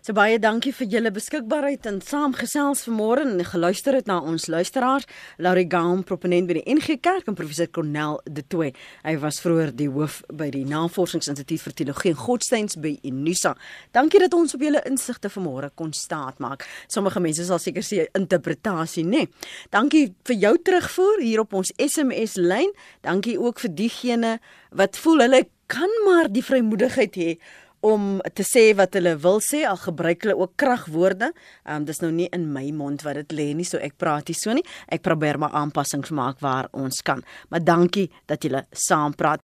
[0.00, 5.04] So baie dankie vir julle beskikbaarheid en saamgesels vanmôre en geluister het na ons luisteraars.
[5.36, 8.70] Laurie Gaum, proponent by die NG Kerk en professor Cornel De Tooy.
[9.04, 13.52] Hy was vroeër die hoof by die Navorsingsinstituut vir Teologie en Godsdienst by Unisa.
[13.92, 16.64] Dankie dat ons op julle insigte vanmôre kon staatmaak.
[16.88, 19.26] Sommige mense sal seker sê interpretasie, nê.
[19.26, 19.52] Nee.
[19.68, 22.72] Dankie vir jou terugvoer hier op ons SMS lyn.
[23.04, 24.38] Dankie ook vir diegene
[24.72, 27.34] wat voel hulle kan maar die vrymoedigheid hê
[27.80, 31.32] om te sê wat hulle wil sê al gebruik hulle ook kragwoorde.
[31.64, 34.28] Ehm um, dis nou nie in my mond wat dit lê nie, so ek praat
[34.28, 34.64] nie so nie.
[34.88, 37.24] Ek probeer maar aanpassings maak waar ons kan.
[37.48, 39.40] Maar dankie dat julle saam praat.